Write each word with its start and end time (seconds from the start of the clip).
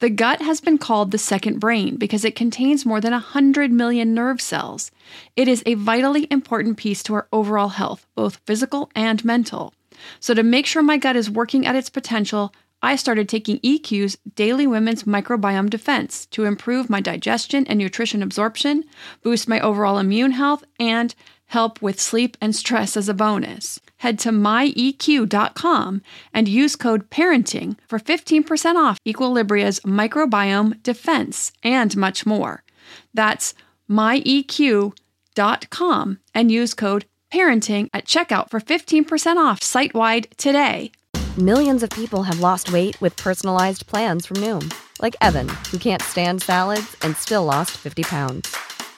The 0.00 0.10
gut 0.10 0.40
has 0.42 0.60
been 0.60 0.78
called 0.78 1.10
the 1.10 1.18
second 1.18 1.58
brain 1.58 1.96
because 1.96 2.24
it 2.24 2.36
contains 2.36 2.86
more 2.86 3.00
than 3.00 3.12
100 3.12 3.72
million 3.72 4.14
nerve 4.14 4.40
cells. 4.40 4.92
It 5.34 5.48
is 5.48 5.64
a 5.66 5.74
vitally 5.74 6.28
important 6.30 6.76
piece 6.76 7.02
to 7.04 7.14
our 7.14 7.26
overall 7.32 7.70
health, 7.70 8.06
both 8.14 8.40
physical 8.46 8.90
and 8.94 9.24
mental. 9.24 9.74
So, 10.20 10.34
to 10.34 10.44
make 10.44 10.66
sure 10.66 10.84
my 10.84 10.98
gut 10.98 11.16
is 11.16 11.28
working 11.28 11.66
at 11.66 11.74
its 11.74 11.90
potential, 11.90 12.54
I 12.80 12.94
started 12.94 13.28
taking 13.28 13.58
EQ's 13.58 14.16
Daily 14.36 14.68
Women's 14.68 15.02
Microbiome 15.02 15.68
Defense 15.68 16.26
to 16.26 16.44
improve 16.44 16.88
my 16.88 17.00
digestion 17.00 17.66
and 17.66 17.76
nutrition 17.76 18.22
absorption, 18.22 18.84
boost 19.24 19.48
my 19.48 19.58
overall 19.58 19.98
immune 19.98 20.30
health, 20.30 20.62
and 20.78 21.12
help 21.48 21.82
with 21.82 22.00
sleep 22.00 22.36
and 22.40 22.54
stress 22.54 22.96
as 22.96 23.08
a 23.08 23.14
bonus. 23.14 23.80
Head 23.98 24.18
to 24.20 24.30
myeq.com 24.30 26.02
and 26.32 26.48
use 26.48 26.76
code 26.76 27.10
parenting 27.10 27.76
for 27.88 27.98
15% 27.98 28.76
off 28.76 28.98
Equilibria's 29.06 29.80
microbiome 29.80 30.82
defense 30.82 31.52
and 31.62 31.96
much 31.96 32.24
more. 32.24 32.62
That's 33.12 33.54
myeq.com 33.90 34.94
and 36.34 36.52
use 36.52 36.74
code 36.74 37.04
parenting 37.32 37.88
at 37.92 38.04
checkout 38.06 38.50
for 38.50 38.60
15% 38.60 39.36
off 39.36 39.62
site 39.62 39.94
wide 39.94 40.28
today. 40.36 40.92
Millions 41.36 41.82
of 41.82 41.90
people 41.90 42.24
have 42.24 42.40
lost 42.40 42.72
weight 42.72 43.00
with 43.00 43.16
personalized 43.16 43.86
plans 43.86 44.26
from 44.26 44.38
Noom, 44.38 44.74
like 45.00 45.14
Evan, 45.20 45.48
who 45.70 45.78
can't 45.78 46.02
stand 46.02 46.42
salads 46.42 46.96
and 47.02 47.16
still 47.16 47.44
lost 47.44 47.72
50 47.76 48.02
pounds. 48.02 48.56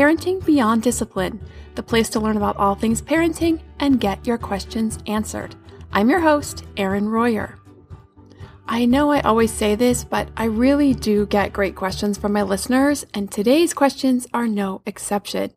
Parenting 0.00 0.42
Beyond 0.46 0.82
Discipline, 0.82 1.44
the 1.74 1.82
place 1.82 2.08
to 2.08 2.20
learn 2.20 2.38
about 2.38 2.56
all 2.56 2.74
things 2.74 3.02
parenting 3.02 3.60
and 3.80 4.00
get 4.00 4.26
your 4.26 4.38
questions 4.38 4.98
answered. 5.06 5.54
I'm 5.92 6.08
your 6.08 6.20
host, 6.20 6.64
Erin 6.78 7.10
Royer. 7.10 7.58
I 8.66 8.86
know 8.86 9.10
I 9.10 9.20
always 9.20 9.52
say 9.52 9.74
this, 9.74 10.02
but 10.02 10.30
I 10.38 10.44
really 10.44 10.94
do 10.94 11.26
get 11.26 11.52
great 11.52 11.76
questions 11.76 12.16
from 12.16 12.32
my 12.32 12.40
listeners, 12.40 13.04
and 13.12 13.30
today's 13.30 13.74
questions 13.74 14.26
are 14.32 14.48
no 14.48 14.80
exception. 14.86 15.52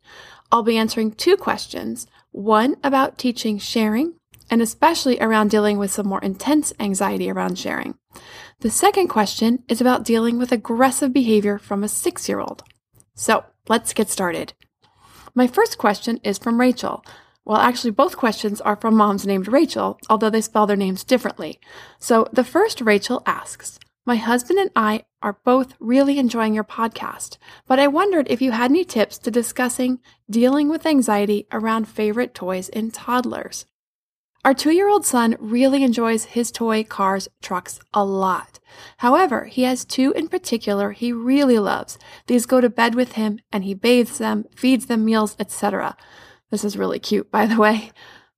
I'll 0.51 0.61
be 0.61 0.77
answering 0.77 1.13
two 1.13 1.37
questions 1.37 2.05
one 2.33 2.75
about 2.83 3.17
teaching 3.17 3.57
sharing, 3.59 4.15
and 4.49 4.61
especially 4.61 5.21
around 5.21 5.51
dealing 5.51 5.77
with 5.77 5.91
some 5.91 6.09
more 6.09 6.21
intense 6.21 6.73
anxiety 6.81 7.31
around 7.31 7.57
sharing. 7.57 7.97
The 8.59 8.69
second 8.69 9.07
question 9.07 9.63
is 9.69 9.79
about 9.79 10.03
dealing 10.03 10.37
with 10.37 10.51
aggressive 10.51 11.13
behavior 11.13 11.57
from 11.57 11.81
a 11.81 11.87
six 11.87 12.27
year 12.27 12.41
old. 12.41 12.63
So 13.15 13.45
let's 13.67 13.93
get 13.93 14.09
started. 14.09 14.53
My 15.35 15.47
first 15.47 15.77
question 15.77 16.19
is 16.23 16.37
from 16.37 16.59
Rachel. 16.59 17.03
Well, 17.45 17.57
actually, 17.57 17.91
both 17.91 18.15
questions 18.15 18.61
are 18.61 18.75
from 18.75 18.95
moms 18.95 19.25
named 19.25 19.47
Rachel, 19.47 19.99
although 20.09 20.29
they 20.29 20.41
spell 20.41 20.65
their 20.65 20.77
names 20.77 21.03
differently. 21.03 21.59
So 21.99 22.27
the 22.31 22.43
first 22.43 22.79
Rachel 22.81 23.21
asks, 23.25 23.79
my 24.05 24.15
husband 24.17 24.59
and 24.59 24.69
I 24.75 25.05
are 25.21 25.39
both 25.45 25.75
really 25.79 26.19
enjoying 26.19 26.53
your 26.53 26.65
podcast, 26.65 27.37
but 27.67 27.79
I 27.79 27.87
wondered 27.87 28.27
if 28.29 28.41
you 28.41 28.51
had 28.51 28.69
any 28.69 28.83
tips 28.83 29.17
to 29.19 29.31
discussing 29.31 29.99
dealing 30.29 30.67
with 30.67 30.85
anxiety 30.85 31.47
around 31.53 31.87
favorite 31.87 32.33
toys 32.33 32.67
in 32.67 32.91
toddlers. 32.91 33.65
Our 34.45 34.53
two 34.53 34.71
year 34.71 34.89
old 34.89 35.05
son 35.05 35.37
really 35.39 35.83
enjoys 35.83 36.25
his 36.25 36.51
toy 36.51 36.83
cars, 36.83 37.29
trucks 37.41 37.79
a 37.93 38.03
lot. 38.03 38.59
However, 38.97 39.45
he 39.45 39.63
has 39.63 39.85
two 39.85 40.11
in 40.11 40.27
particular 40.27 40.91
he 40.91 41.13
really 41.13 41.59
loves. 41.59 41.97
These 42.27 42.45
go 42.45 42.59
to 42.59 42.69
bed 42.69 42.93
with 42.93 43.13
him 43.13 43.39
and 43.53 43.63
he 43.63 43.73
bathes 43.73 44.17
them, 44.17 44.45
feeds 44.53 44.87
them 44.87 45.05
meals, 45.05 45.37
etc. 45.39 45.95
This 46.51 46.65
is 46.65 46.77
really 46.77 46.99
cute, 46.99 47.31
by 47.31 47.45
the 47.45 47.57
way. 47.57 47.91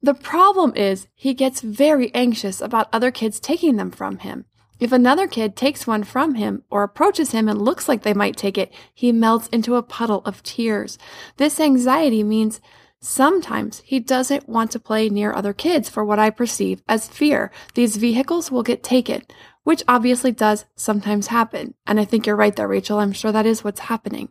The 0.03 0.13
problem 0.13 0.73
is 0.75 1.07
he 1.15 1.33
gets 1.33 1.61
very 1.61 2.13
anxious 2.13 2.61
about 2.61 2.89
other 2.93 3.09
kids 3.09 3.39
taking 3.39 3.77
them 3.77 3.89
from 3.89 4.19
him. 4.19 4.45
If 4.79 4.91
another 4.91 5.27
kid 5.27 5.55
takes 5.55 5.87
one 5.87 6.03
from 6.03 6.35
him 6.35 6.61
or 6.69 6.83
approaches 6.83 7.31
him 7.31 7.49
and 7.49 7.59
looks 7.59 7.87
like 7.87 8.03
they 8.03 8.13
might 8.13 8.37
take 8.37 8.59
it, 8.59 8.71
he 8.93 9.11
melts 9.11 9.47
into 9.47 9.75
a 9.75 9.81
puddle 9.81 10.21
of 10.25 10.43
tears. 10.43 10.99
This 11.37 11.59
anxiety 11.59 12.23
means 12.23 12.61
Sometimes 13.01 13.81
he 13.85 13.99
doesn't 13.99 14.49
want 14.49 14.71
to 14.71 14.79
play 14.79 15.09
near 15.09 15.33
other 15.33 15.53
kids 15.53 15.89
for 15.89 16.03
what 16.03 16.19
I 16.19 16.29
perceive 16.29 16.81
as 16.87 17.07
fear 17.07 17.51
these 17.73 17.97
vehicles 17.97 18.51
will 18.51 18.63
get 18.63 18.83
taken, 18.83 19.23
which 19.63 19.83
obviously 19.87 20.31
does 20.31 20.65
sometimes 20.75 21.27
happen. 21.27 21.75
And 21.85 21.99
I 21.99 22.05
think 22.05 22.25
you're 22.25 22.35
right 22.35 22.55
there, 22.55 22.67
Rachel. 22.67 22.99
I'm 22.99 23.13
sure 23.13 23.31
that 23.31 23.45
is 23.45 23.63
what's 23.63 23.81
happening. 23.81 24.29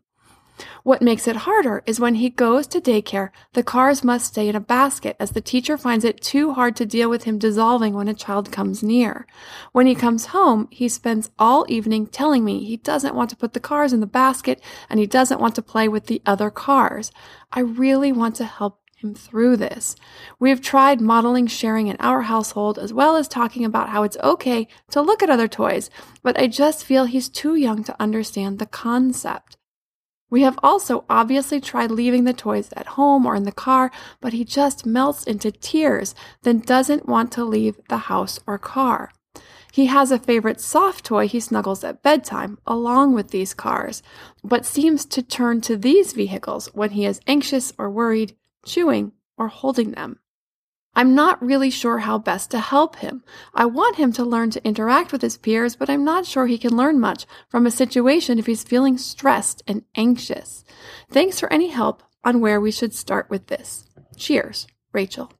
What 0.82 1.02
makes 1.02 1.26
it 1.26 1.36
harder 1.36 1.82
is 1.86 2.00
when 2.00 2.16
he 2.16 2.30
goes 2.30 2.66
to 2.68 2.80
daycare, 2.80 3.30
the 3.52 3.62
cars 3.62 4.04
must 4.04 4.26
stay 4.26 4.48
in 4.48 4.56
a 4.56 4.60
basket 4.60 5.16
as 5.18 5.32
the 5.32 5.40
teacher 5.40 5.76
finds 5.76 6.04
it 6.04 6.20
too 6.20 6.52
hard 6.52 6.76
to 6.76 6.86
deal 6.86 7.08
with 7.08 7.24
him 7.24 7.38
dissolving 7.38 7.94
when 7.94 8.08
a 8.08 8.14
child 8.14 8.52
comes 8.52 8.82
near. 8.82 9.26
When 9.72 9.86
he 9.86 9.94
comes 9.94 10.26
home, 10.26 10.68
he 10.70 10.88
spends 10.88 11.30
all 11.38 11.64
evening 11.68 12.06
telling 12.06 12.44
me 12.44 12.64
he 12.64 12.76
doesn't 12.76 13.14
want 13.14 13.30
to 13.30 13.36
put 13.36 13.52
the 13.52 13.60
cars 13.60 13.92
in 13.92 14.00
the 14.00 14.06
basket 14.06 14.60
and 14.88 15.00
he 15.00 15.06
doesn't 15.06 15.40
want 15.40 15.54
to 15.54 15.62
play 15.62 15.88
with 15.88 16.06
the 16.06 16.22
other 16.26 16.50
cars. 16.50 17.10
I 17.52 17.60
really 17.60 18.12
want 18.12 18.36
to 18.36 18.44
help 18.44 18.80
him 19.04 19.14
through 19.14 19.56
this. 19.56 19.94
We 20.40 20.50
have 20.50 20.60
tried 20.60 21.00
modeling 21.00 21.46
sharing 21.46 21.86
in 21.86 21.96
our 22.00 22.22
household 22.22 22.78
as 22.78 22.92
well 22.92 23.16
as 23.16 23.28
talking 23.28 23.64
about 23.64 23.90
how 23.90 24.02
it's 24.02 24.16
okay 24.22 24.66
to 24.90 25.02
look 25.02 25.22
at 25.22 25.30
other 25.30 25.46
toys, 25.46 25.90
but 26.22 26.38
I 26.38 26.48
just 26.48 26.84
feel 26.84 27.04
he's 27.04 27.28
too 27.28 27.54
young 27.54 27.84
to 27.84 28.00
understand 28.00 28.58
the 28.58 28.66
concept. 28.66 29.56
We 30.30 30.42
have 30.42 30.58
also 30.62 31.04
obviously 31.08 31.60
tried 31.60 31.90
leaving 31.90 32.24
the 32.24 32.32
toys 32.32 32.70
at 32.76 32.86
home 32.98 33.26
or 33.26 33.36
in 33.36 33.44
the 33.44 33.52
car, 33.52 33.90
but 34.20 34.32
he 34.32 34.44
just 34.44 34.86
melts 34.86 35.24
into 35.24 35.52
tears, 35.52 36.14
then 36.42 36.58
doesn't 36.60 37.08
want 37.08 37.30
to 37.32 37.44
leave 37.44 37.78
the 37.88 38.08
house 38.08 38.40
or 38.46 38.58
car. 38.58 39.12
He 39.72 39.86
has 39.86 40.12
a 40.12 40.18
favorite 40.18 40.60
soft 40.60 41.04
toy 41.04 41.26
he 41.26 41.40
snuggles 41.40 41.82
at 41.82 42.02
bedtime, 42.02 42.58
along 42.66 43.14
with 43.14 43.30
these 43.30 43.54
cars, 43.54 44.02
but 44.44 44.64
seems 44.64 45.04
to 45.06 45.22
turn 45.22 45.60
to 45.62 45.76
these 45.76 46.12
vehicles 46.12 46.66
when 46.74 46.90
he 46.90 47.04
is 47.04 47.20
anxious 47.26 47.72
or 47.76 47.90
worried, 47.90 48.36
chewing, 48.64 49.12
or 49.36 49.48
holding 49.48 49.90
them. 49.90 50.20
I'm 50.96 51.14
not 51.14 51.42
really 51.44 51.70
sure 51.70 51.98
how 51.98 52.18
best 52.18 52.50
to 52.52 52.58
help 52.58 52.96
him. 52.96 53.24
I 53.54 53.64
want 53.66 53.96
him 53.96 54.12
to 54.12 54.24
learn 54.24 54.50
to 54.50 54.64
interact 54.66 55.12
with 55.12 55.22
his 55.22 55.36
peers, 55.36 55.76
but 55.76 55.90
I'm 55.90 56.04
not 56.04 56.26
sure 56.26 56.46
he 56.46 56.58
can 56.58 56.76
learn 56.76 57.00
much 57.00 57.26
from 57.48 57.66
a 57.66 57.70
situation 57.70 58.38
if 58.38 58.46
he's 58.46 58.62
feeling 58.62 58.98
stressed 58.98 59.62
and 59.66 59.82
anxious. 59.96 60.64
Thanks 61.10 61.40
for 61.40 61.52
any 61.52 61.68
help 61.68 62.02
on 62.24 62.40
where 62.40 62.60
we 62.60 62.70
should 62.70 62.94
start 62.94 63.28
with 63.28 63.48
this. 63.48 63.84
Cheers, 64.16 64.66
Rachel. 64.92 65.32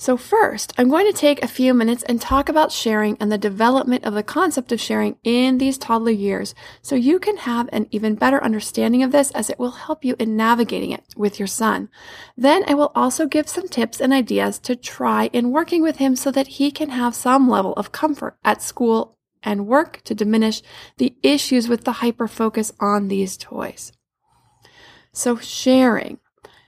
So, 0.00 0.16
first, 0.16 0.72
I'm 0.78 0.88
going 0.88 1.04
to 1.04 1.12
take 1.12 1.42
a 1.42 1.46
few 1.46 1.74
minutes 1.74 2.02
and 2.04 2.18
talk 2.18 2.48
about 2.48 2.72
sharing 2.72 3.18
and 3.20 3.30
the 3.30 3.36
development 3.36 4.02
of 4.02 4.14
the 4.14 4.22
concept 4.22 4.72
of 4.72 4.80
sharing 4.80 5.16
in 5.24 5.58
these 5.58 5.76
toddler 5.76 6.10
years 6.10 6.54
so 6.80 6.94
you 6.94 7.18
can 7.18 7.36
have 7.36 7.68
an 7.70 7.86
even 7.90 8.14
better 8.14 8.42
understanding 8.42 9.02
of 9.02 9.12
this 9.12 9.30
as 9.32 9.50
it 9.50 9.58
will 9.58 9.72
help 9.72 10.02
you 10.02 10.16
in 10.18 10.38
navigating 10.38 10.90
it 10.90 11.04
with 11.18 11.38
your 11.38 11.46
son. 11.46 11.90
Then 12.34 12.64
I 12.66 12.72
will 12.72 12.92
also 12.94 13.26
give 13.26 13.46
some 13.46 13.68
tips 13.68 14.00
and 14.00 14.10
ideas 14.10 14.58
to 14.60 14.74
try 14.74 15.28
in 15.34 15.50
working 15.50 15.82
with 15.82 15.96
him 15.96 16.16
so 16.16 16.30
that 16.30 16.46
he 16.46 16.70
can 16.70 16.88
have 16.88 17.14
some 17.14 17.46
level 17.46 17.74
of 17.74 17.92
comfort 17.92 18.38
at 18.42 18.62
school 18.62 19.18
and 19.42 19.66
work 19.66 20.00
to 20.04 20.14
diminish 20.14 20.62
the 20.96 21.14
issues 21.22 21.68
with 21.68 21.84
the 21.84 22.00
hyper 22.00 22.26
focus 22.26 22.72
on 22.80 23.08
these 23.08 23.36
toys. 23.36 23.92
So, 25.12 25.36
sharing. 25.36 26.20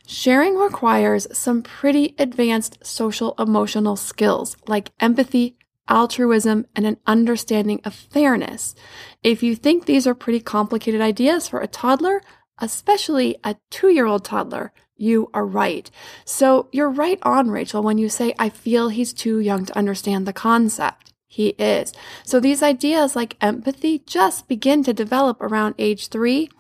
Sharing 0.07 0.57
requires 0.57 1.27
some 1.37 1.63
pretty 1.63 2.15
advanced 2.19 2.85
social 2.85 3.35
emotional 3.39 3.97
skills 3.97 4.57
like 4.67 4.91
empathy, 5.01 5.57
altruism, 5.89 6.67
and 6.75 6.87
an 6.87 6.97
understanding 7.07 7.81
of 7.85 7.95
fairness. 7.95 8.75
If 9.23 9.43
you 9.43 9.55
think 9.55 9.87
these 9.87 10.07
are 10.07 10.15
pretty 10.15 10.41
complicated 10.41 11.01
ideas 11.01 11.49
for 11.49 11.61
a 11.61 11.67
toddler, 11.67 12.21
especially 12.59 13.37
a 13.45 13.57
two 13.71 13.89
year 13.89 14.07
old 14.07 14.25
toddler, 14.25 14.73
you 14.97 15.31
are 15.33 15.47
right. 15.47 15.91
So 16.25 16.69
you're 16.73 16.91
right 16.91 17.19
on, 17.23 17.51
Rachel, 17.51 17.83
when 17.83 17.99
you 17.99 18.09
say, 18.09 18.35
I 18.39 18.49
feel 18.49 18.89
he's 18.89 19.13
too 19.13 19.39
young 19.39 19.65
to 19.67 19.77
understand 19.79 20.27
the 20.27 20.33
concept. 20.33 21.13
He 21.27 21.51
is. 21.59 21.95
So 22.25 22.41
these 22.41 22.63
ideas 22.63 23.17
like 23.17 23.39
empathy 23.41 24.01
just 24.01 24.49
begin 24.49 24.85
to 24.85 24.93
develop 24.93 25.41
around 25.41 25.77
age 25.79 26.09
three. 26.09 26.51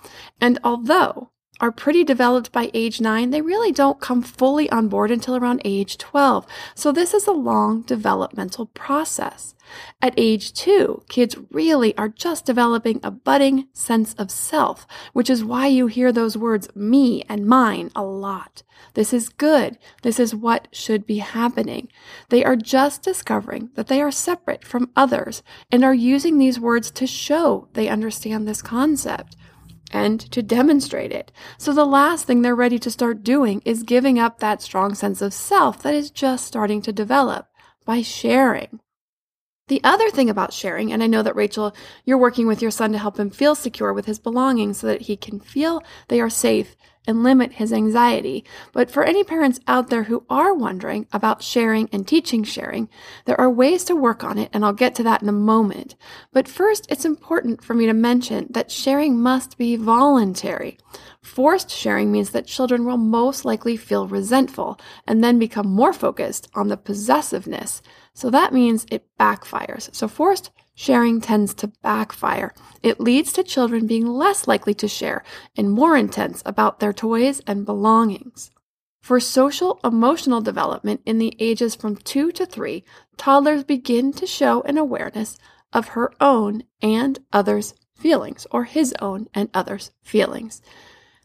And 0.40 0.58
although 0.64 1.31
are 1.62 1.70
pretty 1.72 2.02
developed 2.02 2.50
by 2.50 2.70
age 2.74 3.00
9, 3.00 3.30
they 3.30 3.40
really 3.40 3.70
don't 3.70 4.00
come 4.00 4.20
fully 4.20 4.68
on 4.70 4.88
board 4.88 5.12
until 5.12 5.36
around 5.36 5.62
age 5.64 5.96
12. 5.96 6.44
So 6.74 6.90
this 6.90 7.14
is 7.14 7.28
a 7.28 7.32
long 7.32 7.82
developmental 7.82 8.66
process. 8.66 9.54
At 10.02 10.14
age 10.16 10.52
2, 10.52 11.04
kids 11.08 11.38
really 11.52 11.96
are 11.96 12.08
just 12.08 12.44
developing 12.44 12.98
a 13.02 13.12
budding 13.12 13.68
sense 13.72 14.12
of 14.14 14.30
self, 14.30 14.88
which 15.12 15.30
is 15.30 15.44
why 15.44 15.68
you 15.68 15.86
hear 15.86 16.10
those 16.10 16.36
words 16.36 16.68
me 16.74 17.22
and 17.28 17.46
mine 17.46 17.90
a 17.94 18.02
lot. 18.02 18.64
This 18.94 19.12
is 19.12 19.28
good. 19.28 19.78
This 20.02 20.18
is 20.18 20.34
what 20.34 20.66
should 20.72 21.06
be 21.06 21.18
happening. 21.18 21.88
They 22.28 22.44
are 22.44 22.56
just 22.56 23.02
discovering 23.02 23.70
that 23.74 23.86
they 23.86 24.02
are 24.02 24.10
separate 24.10 24.64
from 24.64 24.90
others 24.96 25.44
and 25.70 25.84
are 25.84 25.94
using 25.94 26.38
these 26.38 26.58
words 26.58 26.90
to 26.90 27.06
show 27.06 27.68
they 27.74 27.88
understand 27.88 28.46
this 28.48 28.62
concept 28.62 29.36
and 29.92 30.20
to 30.32 30.42
demonstrate 30.42 31.12
it. 31.12 31.30
So 31.58 31.72
the 31.72 31.84
last 31.84 32.24
thing 32.24 32.42
they're 32.42 32.54
ready 32.54 32.78
to 32.78 32.90
start 32.90 33.22
doing 33.22 33.62
is 33.64 33.82
giving 33.82 34.18
up 34.18 34.38
that 34.38 34.62
strong 34.62 34.94
sense 34.94 35.22
of 35.22 35.34
self 35.34 35.82
that 35.82 35.94
is 35.94 36.10
just 36.10 36.46
starting 36.46 36.82
to 36.82 36.92
develop 36.92 37.46
by 37.84 38.02
sharing. 38.02 38.80
The 39.72 39.82
other 39.84 40.10
thing 40.10 40.28
about 40.28 40.52
sharing, 40.52 40.92
and 40.92 41.02
I 41.02 41.06
know 41.06 41.22
that 41.22 41.34
Rachel, 41.34 41.74
you're 42.04 42.18
working 42.18 42.46
with 42.46 42.60
your 42.60 42.70
son 42.70 42.92
to 42.92 42.98
help 42.98 43.18
him 43.18 43.30
feel 43.30 43.54
secure 43.54 43.94
with 43.94 44.04
his 44.04 44.18
belongings 44.18 44.76
so 44.76 44.86
that 44.86 45.00
he 45.00 45.16
can 45.16 45.40
feel 45.40 45.82
they 46.08 46.20
are 46.20 46.28
safe 46.28 46.76
and 47.06 47.22
limit 47.22 47.54
his 47.54 47.72
anxiety. 47.72 48.44
But 48.72 48.90
for 48.90 49.02
any 49.02 49.24
parents 49.24 49.60
out 49.66 49.88
there 49.88 50.02
who 50.02 50.26
are 50.28 50.52
wondering 50.52 51.06
about 51.10 51.42
sharing 51.42 51.88
and 51.90 52.06
teaching 52.06 52.44
sharing, 52.44 52.90
there 53.24 53.40
are 53.40 53.50
ways 53.50 53.82
to 53.84 53.96
work 53.96 54.22
on 54.22 54.36
it, 54.36 54.50
and 54.52 54.62
I'll 54.62 54.74
get 54.74 54.94
to 54.96 55.02
that 55.04 55.22
in 55.22 55.28
a 55.30 55.32
moment. 55.32 55.94
But 56.34 56.48
first, 56.48 56.86
it's 56.90 57.06
important 57.06 57.64
for 57.64 57.72
me 57.72 57.86
to 57.86 57.94
mention 57.94 58.48
that 58.50 58.70
sharing 58.70 59.22
must 59.22 59.56
be 59.56 59.76
voluntary. 59.76 60.76
Forced 61.22 61.70
sharing 61.70 62.12
means 62.12 62.30
that 62.30 62.46
children 62.46 62.84
will 62.84 62.98
most 62.98 63.46
likely 63.46 63.78
feel 63.78 64.06
resentful 64.06 64.78
and 65.06 65.24
then 65.24 65.38
become 65.38 65.66
more 65.66 65.94
focused 65.94 66.50
on 66.54 66.68
the 66.68 66.76
possessiveness. 66.76 67.80
So 68.14 68.30
that 68.30 68.52
means 68.52 68.86
it 68.90 69.06
backfires. 69.18 69.94
So 69.94 70.08
forced 70.08 70.50
sharing 70.74 71.20
tends 71.20 71.54
to 71.54 71.68
backfire. 71.82 72.54
It 72.82 73.00
leads 73.00 73.32
to 73.34 73.42
children 73.42 73.86
being 73.86 74.06
less 74.06 74.48
likely 74.48 74.74
to 74.74 74.88
share 74.88 75.22
and 75.56 75.70
more 75.70 75.96
intense 75.96 76.42
about 76.44 76.80
their 76.80 76.92
toys 76.92 77.40
and 77.46 77.66
belongings. 77.66 78.50
For 79.00 79.18
social 79.18 79.80
emotional 79.82 80.40
development 80.40 81.00
in 81.04 81.18
the 81.18 81.36
ages 81.40 81.74
from 81.74 81.96
2 81.96 82.32
to 82.32 82.46
3, 82.46 82.84
toddlers 83.16 83.64
begin 83.64 84.12
to 84.12 84.26
show 84.26 84.62
an 84.62 84.78
awareness 84.78 85.36
of 85.72 85.88
her 85.88 86.12
own 86.20 86.62
and 86.80 87.18
others' 87.32 87.74
feelings, 87.96 88.46
or 88.50 88.64
his 88.64 88.94
own 89.00 89.28
and 89.34 89.48
others' 89.52 89.90
feelings. 90.02 90.62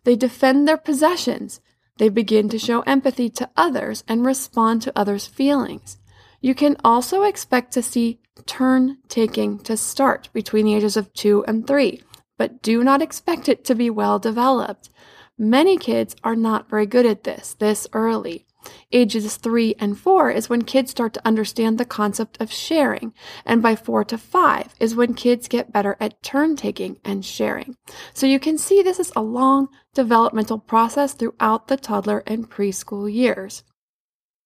They 0.04 0.16
defend 0.16 0.68
their 0.68 0.78
possessions. 0.78 1.60
They 1.98 2.10
begin 2.10 2.50
to 2.50 2.60
show 2.60 2.81
empathy 2.81 3.30
to 3.31 3.50
others 3.56 4.04
and 4.07 4.25
respond 4.25 4.81
to 4.84 4.98
others' 4.98 5.28
feelings. 5.28 5.98
You 6.42 6.54
can 6.54 6.78
also 6.84 7.24
expect 7.24 7.74
to 7.74 7.81
see 7.81 8.19
turn 8.45 8.98
taking 9.07 9.60
to 9.60 9.75
start 9.75 10.30
between 10.34 10.66
the 10.66 10.75
ages 10.75 10.95
of 10.95 11.13
two 11.13 11.44
and 11.48 11.66
three, 11.66 12.01
but 12.38 12.62
do 12.62 12.84
not 12.84 13.01
expect 13.01 13.50
it 13.50 13.66
to 13.66 13.75
be 13.75 13.89
well 13.89 14.19
developed. 14.19 14.89
Many 15.38 15.78
kids 15.78 16.16
are 16.24 16.36
not 16.36 16.69
very 16.69 16.86
good 16.86 17.06
at 17.06 17.24
this 17.24 17.56
this 17.60 17.88
early. 17.94 18.45
Ages 18.92 19.38
three 19.38 19.75
and 19.80 19.98
four 19.98 20.30
is 20.30 20.50
when 20.50 20.63
kids 20.63 20.92
start 20.92 21.13
to 21.13 21.25
understand 21.25 21.78
the 21.78 21.86
concept 21.86 22.39
of 22.42 22.51
sharing, 22.51 23.13
and 23.45 23.62
by 23.62 23.75
four 23.75 24.04
to 24.06 24.18
five 24.18 24.75
is 24.80 24.95
when 24.95 25.13
kids 25.13 25.48
get 25.48 25.72
better 25.72 25.95
at 26.00 26.22
turn 26.22 26.56
taking 26.56 27.00
and 27.06 27.24
sharing. 27.24 27.78
So 28.13 28.28
you 28.28 28.39
can 28.39 28.57
see 28.57 28.81
this 28.81 29.00
is 29.00 29.12
a 29.16 29.22
long 29.22 29.69
developmental 29.94 30.60
process 30.60 31.13
throughout 31.13 31.68
the 31.68 31.78
toddler 31.78 32.24
and 32.28 32.50
preschool 32.50 33.12
years. 33.12 33.63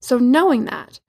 So 0.01 0.17
knowing 0.17 0.65
that, 0.65 0.99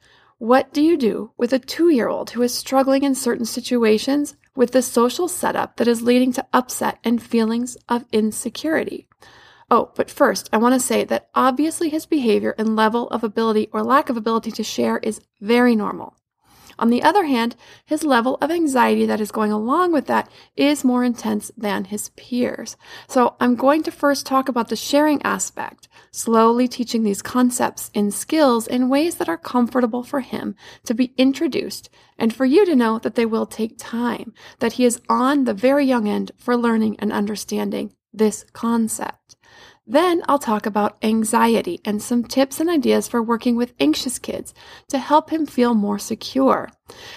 what 0.42 0.72
do 0.72 0.82
you 0.82 0.96
do 0.96 1.30
with 1.36 1.52
a 1.52 1.58
two 1.60 1.88
year 1.88 2.08
old 2.08 2.30
who 2.30 2.42
is 2.42 2.52
struggling 2.52 3.04
in 3.04 3.14
certain 3.14 3.44
situations 3.44 4.34
with 4.56 4.72
the 4.72 4.82
social 4.82 5.28
setup 5.28 5.76
that 5.76 5.86
is 5.86 6.02
leading 6.02 6.32
to 6.32 6.44
upset 6.52 6.98
and 7.04 7.22
feelings 7.22 7.76
of 7.88 8.04
insecurity? 8.10 9.06
Oh, 9.70 9.92
but 9.94 10.10
first, 10.10 10.50
I 10.52 10.56
want 10.56 10.74
to 10.74 10.80
say 10.80 11.04
that 11.04 11.28
obviously 11.36 11.90
his 11.90 12.06
behavior 12.06 12.56
and 12.58 12.74
level 12.74 13.08
of 13.10 13.22
ability 13.22 13.68
or 13.72 13.84
lack 13.84 14.10
of 14.10 14.16
ability 14.16 14.50
to 14.50 14.64
share 14.64 14.98
is 14.98 15.20
very 15.40 15.76
normal. 15.76 16.16
On 16.82 16.90
the 16.90 17.04
other 17.04 17.26
hand, 17.26 17.54
his 17.86 18.02
level 18.02 18.38
of 18.40 18.50
anxiety 18.50 19.06
that 19.06 19.20
is 19.20 19.30
going 19.30 19.52
along 19.52 19.92
with 19.92 20.08
that 20.08 20.28
is 20.56 20.82
more 20.82 21.04
intense 21.04 21.52
than 21.56 21.84
his 21.84 22.08
peers. 22.16 22.76
So 23.06 23.36
I'm 23.38 23.54
going 23.54 23.84
to 23.84 23.92
first 23.92 24.26
talk 24.26 24.48
about 24.48 24.68
the 24.68 24.74
sharing 24.74 25.22
aspect, 25.22 25.86
slowly 26.10 26.66
teaching 26.66 27.04
these 27.04 27.22
concepts 27.22 27.92
and 27.94 28.12
skills 28.12 28.66
in 28.66 28.88
ways 28.88 29.14
that 29.16 29.28
are 29.28 29.38
comfortable 29.38 30.02
for 30.02 30.22
him 30.22 30.56
to 30.82 30.92
be 30.92 31.14
introduced 31.16 31.88
and 32.18 32.34
for 32.34 32.44
you 32.44 32.66
to 32.66 32.74
know 32.74 32.98
that 32.98 33.14
they 33.14 33.26
will 33.26 33.46
take 33.46 33.78
time, 33.78 34.34
that 34.58 34.72
he 34.72 34.84
is 34.84 35.00
on 35.08 35.44
the 35.44 35.54
very 35.54 35.86
young 35.86 36.08
end 36.08 36.32
for 36.36 36.56
learning 36.56 36.96
and 36.98 37.12
understanding 37.12 37.94
this 38.12 38.44
concept. 38.52 39.36
Then 39.92 40.22
I'll 40.26 40.38
talk 40.38 40.64
about 40.64 40.96
anxiety 41.02 41.78
and 41.84 42.02
some 42.02 42.24
tips 42.24 42.60
and 42.60 42.70
ideas 42.70 43.06
for 43.06 43.22
working 43.22 43.56
with 43.56 43.74
anxious 43.78 44.18
kids 44.18 44.54
to 44.88 44.96
help 44.98 45.28
him 45.28 45.44
feel 45.44 45.74
more 45.74 45.98
secure, 45.98 46.70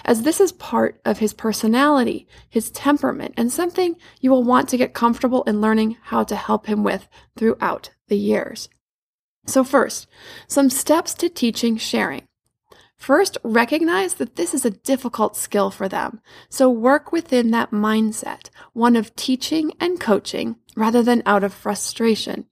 as 0.04 0.24
this 0.24 0.42
is 0.42 0.52
part 0.52 1.00
of 1.02 1.18
his 1.18 1.32
personality, 1.32 2.28
his 2.50 2.70
temperament, 2.70 3.32
and 3.38 3.50
something 3.50 3.96
you 4.20 4.30
will 4.30 4.44
want 4.44 4.68
to 4.68 4.76
get 4.76 4.92
comfortable 4.92 5.42
in 5.44 5.62
learning 5.62 5.96
how 6.02 6.22
to 6.24 6.36
help 6.36 6.66
him 6.66 6.84
with 6.84 7.08
throughout 7.34 7.88
the 8.08 8.18
years. 8.18 8.68
So, 9.46 9.64
first, 9.64 10.06
some 10.46 10.68
steps 10.68 11.14
to 11.14 11.30
teaching 11.30 11.78
sharing. 11.78 12.28
First, 12.98 13.38
recognize 13.42 14.14
that 14.14 14.36
this 14.36 14.52
is 14.52 14.66
a 14.66 14.70
difficult 14.70 15.34
skill 15.34 15.70
for 15.70 15.88
them. 15.88 16.20
So 16.50 16.68
work 16.68 17.10
within 17.10 17.52
that 17.52 17.70
mindset, 17.70 18.50
one 18.74 18.96
of 18.96 19.16
teaching 19.16 19.72
and 19.80 19.98
coaching 19.98 20.56
rather 20.76 21.02
than 21.02 21.22
out 21.24 21.42
of 21.42 21.54
frustration. 21.54 22.44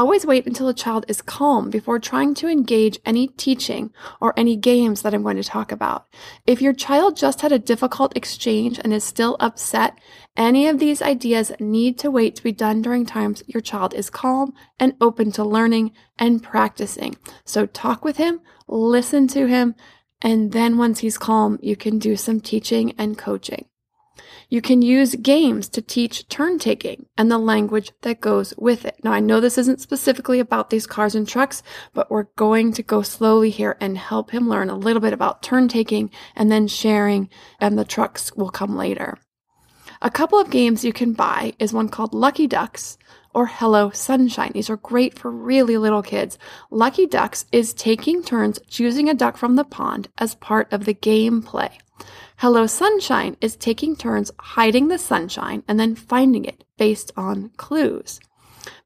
Always 0.00 0.24
wait 0.24 0.46
until 0.46 0.66
a 0.66 0.72
child 0.72 1.04
is 1.08 1.20
calm 1.20 1.68
before 1.68 1.98
trying 1.98 2.32
to 2.36 2.48
engage 2.48 2.98
any 3.04 3.26
teaching 3.26 3.92
or 4.18 4.32
any 4.34 4.56
games 4.56 5.02
that 5.02 5.12
I'm 5.12 5.22
going 5.22 5.36
to 5.36 5.44
talk 5.44 5.70
about. 5.70 6.06
If 6.46 6.62
your 6.62 6.72
child 6.72 7.18
just 7.18 7.42
had 7.42 7.52
a 7.52 7.58
difficult 7.58 8.16
exchange 8.16 8.80
and 8.82 8.94
is 8.94 9.04
still 9.04 9.36
upset, 9.40 9.98
any 10.38 10.66
of 10.68 10.78
these 10.78 11.02
ideas 11.02 11.52
need 11.60 11.98
to 11.98 12.10
wait 12.10 12.34
to 12.36 12.42
be 12.42 12.50
done 12.50 12.80
during 12.80 13.04
times 13.04 13.42
your 13.46 13.60
child 13.60 13.92
is 13.92 14.08
calm 14.08 14.54
and 14.78 14.94
open 15.02 15.32
to 15.32 15.44
learning 15.44 15.92
and 16.18 16.42
practicing. 16.42 17.16
So 17.44 17.66
talk 17.66 18.02
with 18.02 18.16
him, 18.16 18.40
listen 18.68 19.28
to 19.28 19.48
him, 19.48 19.74
and 20.22 20.52
then 20.52 20.78
once 20.78 21.00
he's 21.00 21.18
calm, 21.18 21.58
you 21.60 21.76
can 21.76 21.98
do 21.98 22.16
some 22.16 22.40
teaching 22.40 22.94
and 22.96 23.18
coaching. 23.18 23.66
You 24.52 24.60
can 24.60 24.82
use 24.82 25.14
games 25.14 25.68
to 25.68 25.80
teach 25.80 26.28
turn 26.28 26.58
taking 26.58 27.06
and 27.16 27.30
the 27.30 27.38
language 27.38 27.92
that 28.02 28.20
goes 28.20 28.52
with 28.58 28.84
it. 28.84 28.96
Now, 29.04 29.12
I 29.12 29.20
know 29.20 29.38
this 29.38 29.56
isn't 29.56 29.80
specifically 29.80 30.40
about 30.40 30.70
these 30.70 30.88
cars 30.88 31.14
and 31.14 31.26
trucks, 31.26 31.62
but 31.94 32.10
we're 32.10 32.26
going 32.34 32.72
to 32.72 32.82
go 32.82 33.02
slowly 33.02 33.50
here 33.50 33.76
and 33.80 33.96
help 33.96 34.32
him 34.32 34.48
learn 34.48 34.68
a 34.68 34.76
little 34.76 35.00
bit 35.00 35.12
about 35.12 35.44
turn 35.44 35.68
taking 35.68 36.10
and 36.34 36.50
then 36.50 36.66
sharing, 36.66 37.28
and 37.60 37.78
the 37.78 37.84
trucks 37.84 38.34
will 38.34 38.50
come 38.50 38.76
later. 38.76 39.18
A 40.02 40.10
couple 40.10 40.40
of 40.40 40.50
games 40.50 40.84
you 40.84 40.92
can 40.92 41.12
buy 41.12 41.52
is 41.60 41.72
one 41.72 41.88
called 41.88 42.12
Lucky 42.12 42.48
Ducks 42.48 42.98
or 43.32 43.46
Hello 43.46 43.90
Sunshine. 43.90 44.50
These 44.52 44.68
are 44.68 44.78
great 44.78 45.16
for 45.16 45.30
really 45.30 45.76
little 45.76 46.02
kids. 46.02 46.38
Lucky 46.72 47.06
Ducks 47.06 47.44
is 47.52 47.72
taking 47.72 48.24
turns 48.24 48.58
choosing 48.66 49.08
a 49.08 49.14
duck 49.14 49.36
from 49.36 49.54
the 49.54 49.62
pond 49.62 50.08
as 50.18 50.34
part 50.34 50.72
of 50.72 50.86
the 50.86 50.94
game 50.94 51.40
play. 51.40 51.78
Hello 52.40 52.66
Sunshine 52.66 53.36
is 53.42 53.54
taking 53.54 53.94
turns 53.94 54.30
hiding 54.40 54.88
the 54.88 54.96
sunshine 54.96 55.62
and 55.68 55.78
then 55.78 55.94
finding 55.94 56.46
it 56.46 56.64
based 56.78 57.12
on 57.14 57.50
clues. 57.58 58.18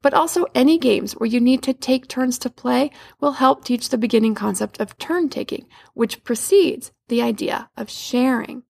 But 0.01 0.13
also, 0.13 0.47
any 0.53 0.77
games 0.77 1.13
where 1.13 1.25
you 1.25 1.39
need 1.39 1.63
to 1.63 1.73
take 1.73 2.09
turns 2.09 2.37
to 2.39 2.49
play 2.49 2.91
will 3.21 3.31
help 3.31 3.63
teach 3.63 3.87
the 3.87 3.97
beginning 3.97 4.35
concept 4.35 4.81
of 4.81 4.97
turn 4.97 5.29
taking, 5.29 5.67
which 5.93 6.25
precedes 6.25 6.91
the 7.07 7.21
idea 7.21 7.69
of 7.77 7.89
sharing. 7.89 8.63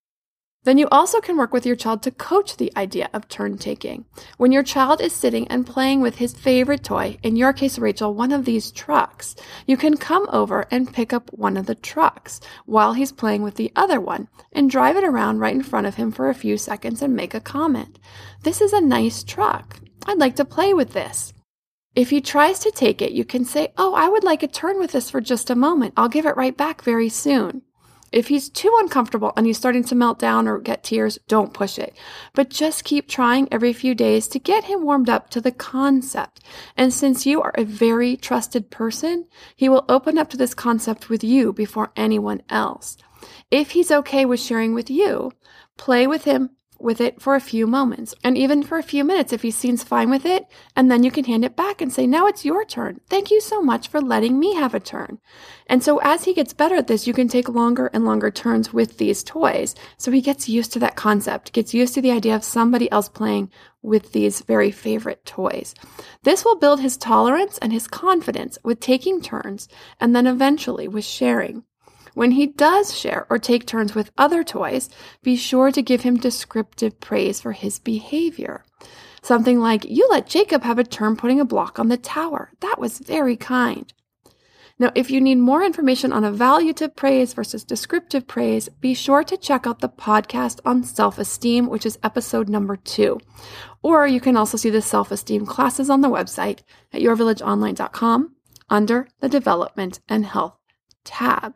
Then 0.65 0.79
you 0.79 0.87
also 0.89 1.21
can 1.21 1.37
work 1.37 1.53
with 1.53 1.65
your 1.65 1.75
child 1.75 2.01
to 2.03 2.11
coach 2.11 2.57
the 2.57 2.73
idea 2.75 3.07
of 3.13 3.27
turn 3.27 3.59
taking. 3.59 4.05
When 4.37 4.51
your 4.51 4.63
child 4.63 4.99
is 4.99 5.13
sitting 5.13 5.47
and 5.47 5.65
playing 5.65 6.01
with 6.01 6.15
his 6.15 6.33
favorite 6.33 6.83
toy, 6.83 7.17
in 7.21 7.35
your 7.35 7.53
case, 7.53 7.77
Rachel, 7.77 8.15
one 8.15 8.31
of 8.31 8.45
these 8.45 8.71
trucks, 8.71 9.35
you 9.67 9.77
can 9.77 9.95
come 9.95 10.27
over 10.31 10.65
and 10.71 10.91
pick 10.91 11.13
up 11.13 11.31
one 11.31 11.55
of 11.55 11.67
the 11.67 11.75
trucks 11.75 12.41
while 12.65 12.93
he's 12.93 13.11
playing 13.11 13.43
with 13.43 13.55
the 13.55 13.71
other 13.75 14.01
one 14.01 14.27
and 14.51 14.71
drive 14.71 14.97
it 14.97 15.03
around 15.03 15.37
right 15.37 15.53
in 15.53 15.61
front 15.61 15.85
of 15.85 15.95
him 15.95 16.11
for 16.11 16.29
a 16.29 16.35
few 16.35 16.57
seconds 16.57 17.03
and 17.03 17.15
make 17.15 17.35
a 17.35 17.39
comment. 17.39 17.99
This 18.41 18.59
is 18.59 18.73
a 18.73 18.81
nice 18.81 19.23
truck. 19.23 19.79
I'd 20.07 20.17
like 20.17 20.35
to 20.37 20.45
play 20.45 20.73
with 20.73 20.93
this. 20.93 21.31
If 21.95 22.09
he 22.09 22.21
tries 22.21 22.57
to 22.59 22.71
take 22.71 23.03
it, 23.03 23.11
you 23.11 23.23
can 23.23 23.45
say, 23.45 23.71
Oh, 23.77 23.93
I 23.93 24.09
would 24.09 24.23
like 24.23 24.41
a 24.41 24.47
turn 24.47 24.79
with 24.79 24.93
this 24.93 25.11
for 25.11 25.21
just 25.21 25.51
a 25.51 25.55
moment. 25.55 25.93
I'll 25.95 26.09
give 26.09 26.25
it 26.25 26.35
right 26.35 26.57
back 26.57 26.81
very 26.81 27.07
soon. 27.07 27.61
If 28.11 28.27
he's 28.27 28.49
too 28.49 28.73
uncomfortable 28.79 29.33
and 29.35 29.45
he's 29.45 29.57
starting 29.57 29.83
to 29.85 29.95
melt 29.95 30.19
down 30.19 30.47
or 30.47 30.59
get 30.59 30.83
tears, 30.83 31.19
don't 31.27 31.53
push 31.53 31.77
it. 31.77 31.97
But 32.33 32.49
just 32.49 32.83
keep 32.83 33.07
trying 33.07 33.47
every 33.51 33.73
few 33.73 33.93
days 33.95 34.27
to 34.29 34.39
get 34.39 34.65
him 34.65 34.83
warmed 34.83 35.09
up 35.09 35.29
to 35.31 35.41
the 35.41 35.51
concept. 35.51 36.41
And 36.77 36.93
since 36.93 37.25
you 37.25 37.41
are 37.41 37.53
a 37.55 37.65
very 37.65 38.15
trusted 38.15 38.69
person, 38.69 39.27
he 39.55 39.69
will 39.69 39.85
open 39.89 40.17
up 40.17 40.29
to 40.29 40.37
this 40.37 40.53
concept 40.53 41.09
with 41.09 41.23
you 41.23 41.51
before 41.51 41.91
anyone 41.95 42.41
else. 42.49 42.97
If 43.51 43.71
he's 43.71 43.91
okay 43.91 44.25
with 44.25 44.39
sharing 44.39 44.73
with 44.73 44.89
you, 44.89 45.31
play 45.77 46.07
with 46.07 46.23
him 46.23 46.51
with 46.85 47.01
it 47.01 47.19
for 47.21 47.35
a 47.35 47.41
few 47.41 47.65
moments 47.65 48.13
and 48.23 48.37
even 48.37 48.63
for 48.63 48.77
a 48.77 48.83
few 48.83 49.03
minutes 49.03 49.33
if 49.33 49.41
he 49.41 49.51
seems 49.51 49.83
fine 49.83 50.09
with 50.09 50.25
it. 50.25 50.45
And 50.75 50.89
then 50.89 51.03
you 51.03 51.11
can 51.11 51.25
hand 51.25 51.43
it 51.43 51.55
back 51.55 51.81
and 51.81 51.91
say, 51.91 52.07
Now 52.07 52.27
it's 52.27 52.45
your 52.45 52.63
turn. 52.63 53.01
Thank 53.09 53.31
you 53.31 53.41
so 53.41 53.61
much 53.61 53.87
for 53.87 53.99
letting 53.99 54.39
me 54.39 54.53
have 54.53 54.73
a 54.73 54.79
turn. 54.79 55.17
And 55.67 55.83
so 55.83 55.97
as 55.97 56.23
he 56.23 56.33
gets 56.33 56.53
better 56.53 56.75
at 56.75 56.87
this, 56.87 57.07
you 57.07 57.13
can 57.13 57.27
take 57.27 57.49
longer 57.49 57.87
and 57.87 58.05
longer 58.05 58.29
turns 58.29 58.71
with 58.71 58.97
these 58.97 59.23
toys. 59.23 59.75
So 59.97 60.11
he 60.11 60.21
gets 60.21 60.47
used 60.47 60.71
to 60.73 60.79
that 60.79 60.95
concept, 60.95 61.53
gets 61.53 61.73
used 61.73 61.95
to 61.95 62.01
the 62.01 62.11
idea 62.11 62.35
of 62.35 62.43
somebody 62.43 62.89
else 62.91 63.09
playing 63.09 63.49
with 63.81 64.11
these 64.11 64.41
very 64.41 64.71
favorite 64.71 65.25
toys. 65.25 65.73
This 66.23 66.45
will 66.45 66.57
build 66.57 66.79
his 66.79 66.97
tolerance 66.97 67.57
and 67.57 67.73
his 67.73 67.87
confidence 67.87 68.57
with 68.63 68.79
taking 68.79 69.21
turns 69.21 69.67
and 69.99 70.15
then 70.15 70.27
eventually 70.27 70.87
with 70.87 71.03
sharing. 71.03 71.63
When 72.15 72.31
he 72.31 72.47
does 72.47 72.97
share 72.97 73.27
or 73.29 73.37
take 73.37 73.67
turns 73.67 73.93
with 73.93 74.11
other 74.17 74.41
toys, 74.43 74.89
be 75.21 75.35
sure 75.35 75.69
to 75.71 75.81
give 75.81 76.01
him 76.01 76.15
descriptive 76.15 76.99
praise 77.01 77.41
for 77.41 77.51
his 77.51 77.77
behavior. 77.77 78.63
Something 79.21 79.59
like, 79.59 79.83
You 79.83 80.07
let 80.09 80.25
Jacob 80.25 80.63
have 80.63 80.79
a 80.79 80.85
turn 80.85 81.17
putting 81.17 81.41
a 81.41 81.45
block 81.45 81.77
on 81.77 81.89
the 81.89 81.97
tower. 81.97 82.51
That 82.61 82.79
was 82.79 82.99
very 82.99 83.35
kind. 83.35 83.93
Now, 84.79 84.91
if 84.95 85.11
you 85.11 85.19
need 85.19 85.39
more 85.39 85.61
information 85.61 86.13
on 86.13 86.23
evaluative 86.23 86.95
praise 86.95 87.33
versus 87.33 87.65
descriptive 87.65 88.27
praise, 88.27 88.69
be 88.69 88.93
sure 88.93 89.23
to 89.25 89.37
check 89.37 89.67
out 89.67 89.79
the 89.79 89.89
podcast 89.89 90.61
on 90.65 90.85
self 90.85 91.19
esteem, 91.19 91.67
which 91.67 91.85
is 91.85 91.99
episode 92.01 92.47
number 92.47 92.77
two. 92.77 93.19
Or 93.83 94.07
you 94.07 94.21
can 94.21 94.37
also 94.37 94.55
see 94.55 94.69
the 94.69 94.81
self 94.81 95.11
esteem 95.11 95.45
classes 95.45 95.89
on 95.89 95.99
the 95.99 96.09
website 96.09 96.59
at 96.93 97.01
yourvillageonline.com 97.01 98.35
under 98.69 99.07
the 99.19 99.29
development 99.29 99.99
and 100.07 100.25
health 100.25 100.57
tab. 101.05 101.53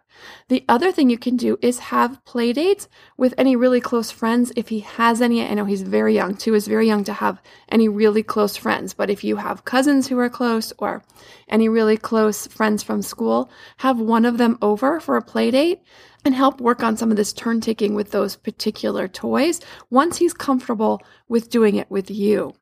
The 0.47 0.63
other 0.69 0.91
thing 0.91 1.09
you 1.09 1.17
can 1.17 1.35
do 1.35 1.57
is 1.61 1.79
have 1.79 2.23
play 2.23 2.53
dates 2.53 2.87
with 3.17 3.33
any 3.37 3.55
really 3.55 3.81
close 3.81 4.11
friends 4.11 4.53
if 4.55 4.69
he 4.69 4.79
has 4.79 5.21
any. 5.21 5.45
I 5.45 5.53
know 5.53 5.65
he's 5.65 5.81
very 5.81 6.13
young 6.15 6.35
too, 6.35 6.53
is 6.53 6.67
very 6.67 6.87
young 6.87 7.03
to 7.05 7.13
have 7.13 7.41
any 7.67 7.89
really 7.89 8.23
close 8.23 8.55
friends. 8.55 8.93
But 8.93 9.09
if 9.09 9.23
you 9.23 9.35
have 9.35 9.65
cousins 9.65 10.07
who 10.07 10.17
are 10.19 10.29
close 10.29 10.71
or 10.77 11.03
any 11.49 11.67
really 11.67 11.97
close 11.97 12.47
friends 12.47 12.83
from 12.83 13.01
school, 13.01 13.49
have 13.77 13.99
one 13.99 14.25
of 14.25 14.37
them 14.37 14.57
over 14.61 14.99
for 14.99 15.17
a 15.17 15.21
play 15.21 15.51
date 15.51 15.81
and 16.23 16.35
help 16.35 16.61
work 16.61 16.83
on 16.83 16.97
some 16.97 17.11
of 17.11 17.17
this 17.17 17.33
turn 17.33 17.61
taking 17.61 17.95
with 17.95 18.11
those 18.11 18.35
particular 18.35 19.07
toys 19.07 19.59
once 19.89 20.17
he's 20.17 20.33
comfortable 20.33 21.01
with 21.27 21.49
doing 21.49 21.75
it 21.75 21.89
with 21.89 22.11
you. 22.11 22.53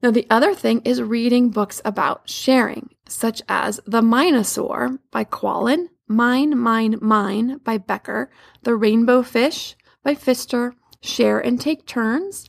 Now, 0.00 0.12
the 0.12 0.26
other 0.30 0.54
thing 0.54 0.82
is 0.84 1.02
reading 1.02 1.50
books 1.50 1.80
about 1.84 2.28
sharing, 2.30 2.90
such 3.08 3.42
as 3.48 3.80
The 3.84 4.00
Mine-O-Saur 4.00 4.98
by 5.10 5.24
Quallen 5.24 5.88
Mine, 6.08 6.58
Mine, 6.58 6.96
Mine 7.02 7.58
by 7.58 7.76
Becker, 7.76 8.30
The 8.62 8.74
Rainbow 8.74 9.22
Fish 9.22 9.76
by 10.02 10.14
Pfister, 10.14 10.74
Share 11.02 11.38
and 11.38 11.60
Take 11.60 11.86
Turns, 11.86 12.48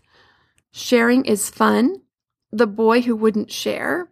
Sharing 0.71 1.25
is 1.25 1.49
Fun, 1.49 1.97
The 2.51 2.67
Boy 2.67 3.01
Who 3.01 3.17
Wouldn't 3.17 3.51
Share, 3.51 4.09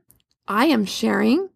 I 0.50 0.66
Am 0.66 0.84
Sharing, 0.84 1.50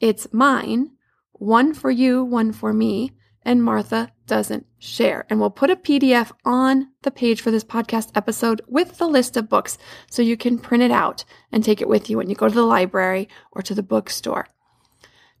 It's 0.00 0.26
Mine, 0.32 0.92
One 1.32 1.74
for 1.74 1.90
You, 1.90 2.24
One 2.24 2.52
for 2.52 2.72
Me, 2.72 3.12
and 3.42 3.62
Martha 3.62 4.10
Doesn't 4.26 4.66
Share. 4.78 5.26
And 5.28 5.38
we'll 5.38 5.50
put 5.50 5.70
a 5.70 5.76
PDF 5.76 6.32
on 6.46 6.88
the 7.02 7.10
page 7.10 7.42
for 7.42 7.50
this 7.50 7.64
podcast 7.64 8.10
episode 8.14 8.62
with 8.66 8.96
the 8.96 9.06
list 9.06 9.36
of 9.36 9.50
books 9.50 9.76
so 10.10 10.22
you 10.22 10.38
can 10.38 10.58
print 10.58 10.82
it 10.82 10.90
out 10.90 11.24
and 11.52 11.62
take 11.62 11.82
it 11.82 11.88
with 11.88 12.08
you 12.08 12.16
when 12.16 12.30
you 12.30 12.36
go 12.36 12.48
to 12.48 12.54
the 12.54 12.62
library 12.62 13.28
or 13.52 13.60
to 13.60 13.74
the 13.74 13.82
bookstore. 13.82 14.48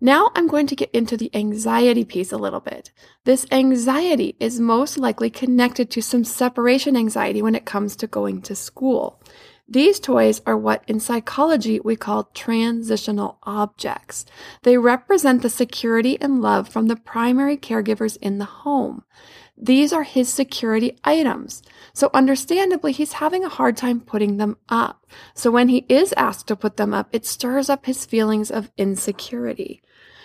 Now 0.04 0.30
I'm 0.34 0.48
going 0.48 0.66
to 0.66 0.76
get 0.76 0.90
into 0.90 1.16
the 1.16 1.30
anxiety 1.32 2.04
piece 2.04 2.30
a 2.30 2.36
little 2.36 2.60
bit. 2.60 2.92
This 3.24 3.46
anxiety 3.50 4.36
is 4.38 4.60
most 4.60 4.98
likely 4.98 5.30
connected 5.30 5.90
to 5.92 6.02
some 6.02 6.24
separation 6.24 6.94
anxiety 6.94 7.40
when 7.40 7.54
it 7.54 7.64
comes 7.64 7.96
to 7.96 8.06
going 8.06 8.42
to 8.42 8.54
school. 8.54 9.18
These 9.66 10.00
toys 10.00 10.42
are 10.44 10.58
what 10.58 10.84
in 10.86 11.00
psychology 11.00 11.80
we 11.80 11.96
call 11.96 12.24
transitional 12.34 13.38
objects. 13.44 14.26
They 14.62 14.76
represent 14.76 15.40
the 15.40 15.48
security 15.48 16.20
and 16.20 16.42
love 16.42 16.68
from 16.68 16.88
the 16.88 16.96
primary 16.96 17.56
caregivers 17.56 18.18
in 18.20 18.36
the 18.36 18.44
home. 18.44 19.04
These 19.56 19.90
are 19.94 20.02
his 20.02 20.28
security 20.28 20.98
items. 21.02 21.62
So 21.94 22.10
understandably, 22.12 22.92
he's 22.92 23.14
having 23.14 23.42
a 23.42 23.48
hard 23.48 23.78
time 23.78 24.00
putting 24.00 24.36
them 24.36 24.58
up. 24.68 25.06
So 25.32 25.50
when 25.50 25.68
he 25.68 25.86
is 25.88 26.12
asked 26.18 26.46
to 26.48 26.56
put 26.56 26.76
them 26.76 26.92
up, 26.92 27.08
it 27.12 27.24
stirs 27.24 27.70
up 27.70 27.86
his 27.86 28.04
feelings 28.04 28.50
of 28.50 28.70
insecurity. 28.76 29.80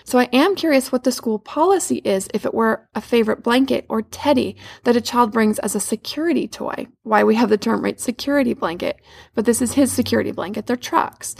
So 0.10 0.18
I 0.18 0.28
am 0.34 0.56
curious 0.56 0.92
what 0.92 1.04
the 1.04 1.12
school 1.12 1.38
policy 1.38 1.98
is 1.98 2.30
if 2.34 2.44
it 2.44 2.56
were 2.56 2.90
a 2.96 3.00
favorite 3.00 3.44
blanket 3.44 3.86
or 3.90 4.02
teddy 4.02 4.56
that 4.84 4.96
a 4.96 5.02
child 5.02 5.32
brings 5.32 5.60
as 5.60 5.76
a 5.76 5.80
security 5.80 6.48
toy. 6.48 6.88
Why 7.04 7.24
we 7.24 7.36
have 7.36 7.50
the 7.50 7.60
term, 7.60 7.84
right, 7.84 8.00
security 8.00 8.56
blanket. 8.56 9.00
But 9.36 9.46
this 9.46 9.62
is 9.62 9.74
his 9.74 9.92
security 9.92 10.32
blanket. 10.32 10.66
They're 10.66 10.76
trucks. 10.78 11.36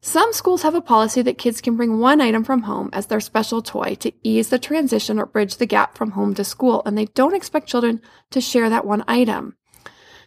Some 0.00 0.32
schools 0.32 0.62
have 0.62 0.74
a 0.74 0.80
policy 0.80 1.20
that 1.20 1.36
kids 1.36 1.60
can 1.60 1.76
bring 1.76 1.98
one 1.98 2.22
item 2.22 2.44
from 2.44 2.62
home 2.62 2.88
as 2.94 3.08
their 3.08 3.20
special 3.20 3.60
toy 3.60 3.94
to 3.96 4.10
ease 4.22 4.48
the 4.48 4.58
transition 4.58 5.18
or 5.18 5.26
bridge 5.26 5.58
the 5.58 5.66
gap 5.66 5.94
from 5.94 6.12
home 6.12 6.32
to 6.36 6.44
school, 6.44 6.80
and 6.86 6.96
they 6.96 7.08
don't 7.12 7.36
expect 7.36 7.68
children 7.68 8.00
to 8.30 8.40
share 8.40 8.70
that 8.70 8.86
one 8.86 9.04
item. 9.06 9.54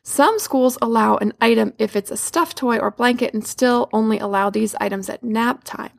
Some 0.04 0.38
schools 0.38 0.78
allow 0.84 1.18
an 1.18 1.34
item 1.42 1.74
if 1.80 1.96
it's 1.96 2.12
a 2.12 2.18
stuffed 2.18 2.58
toy 2.58 2.78
or 2.78 2.92
blanket 2.92 3.34
and 3.34 3.44
still 3.44 3.90
only 3.92 4.20
allow 4.20 4.52
these 4.52 4.76
items 4.80 5.10
at 5.10 5.24
nap 5.24 5.64
time. 5.64 5.94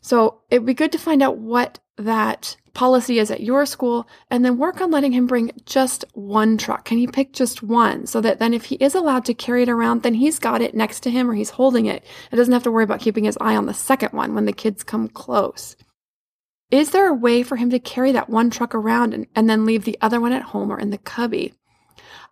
So 0.00 0.40
it'd 0.50 0.66
be 0.66 0.74
good 0.74 0.92
to 0.92 0.98
find 0.98 1.22
out 1.22 1.38
what 1.38 1.78
that 1.96 2.56
policy 2.72 3.18
is 3.18 3.30
at 3.30 3.42
your 3.42 3.66
school 3.66 4.08
and 4.30 4.44
then 4.44 4.56
work 4.56 4.80
on 4.80 4.90
letting 4.90 5.12
him 5.12 5.26
bring 5.26 5.50
just 5.66 6.04
one 6.14 6.56
truck. 6.56 6.84
Can 6.84 6.98
he 6.98 7.06
pick 7.06 7.32
just 7.32 7.62
one 7.62 8.06
so 8.06 8.20
that 8.20 8.38
then 8.38 8.54
if 8.54 8.64
he 8.64 8.76
is 8.76 8.94
allowed 8.94 9.24
to 9.26 9.34
carry 9.34 9.64
it 9.64 9.68
around, 9.68 10.02
then 10.02 10.14
he's 10.14 10.38
got 10.38 10.62
it 10.62 10.74
next 10.74 11.00
to 11.00 11.10
him 11.10 11.30
or 11.30 11.34
he's 11.34 11.50
holding 11.50 11.86
it 11.86 12.04
and 12.30 12.38
doesn't 12.38 12.52
have 12.52 12.62
to 12.62 12.70
worry 12.70 12.84
about 12.84 13.00
keeping 13.00 13.24
his 13.24 13.38
eye 13.40 13.56
on 13.56 13.66
the 13.66 13.74
second 13.74 14.12
one 14.12 14.34
when 14.34 14.46
the 14.46 14.52
kids 14.52 14.82
come 14.82 15.08
close. 15.08 15.76
Is 16.70 16.92
there 16.92 17.08
a 17.08 17.14
way 17.14 17.42
for 17.42 17.56
him 17.56 17.70
to 17.70 17.80
carry 17.80 18.12
that 18.12 18.30
one 18.30 18.48
truck 18.48 18.74
around 18.74 19.12
and, 19.12 19.26
and 19.34 19.50
then 19.50 19.66
leave 19.66 19.84
the 19.84 19.98
other 20.00 20.20
one 20.20 20.32
at 20.32 20.42
home 20.42 20.70
or 20.70 20.78
in 20.78 20.90
the 20.90 20.98
cubby? 20.98 21.52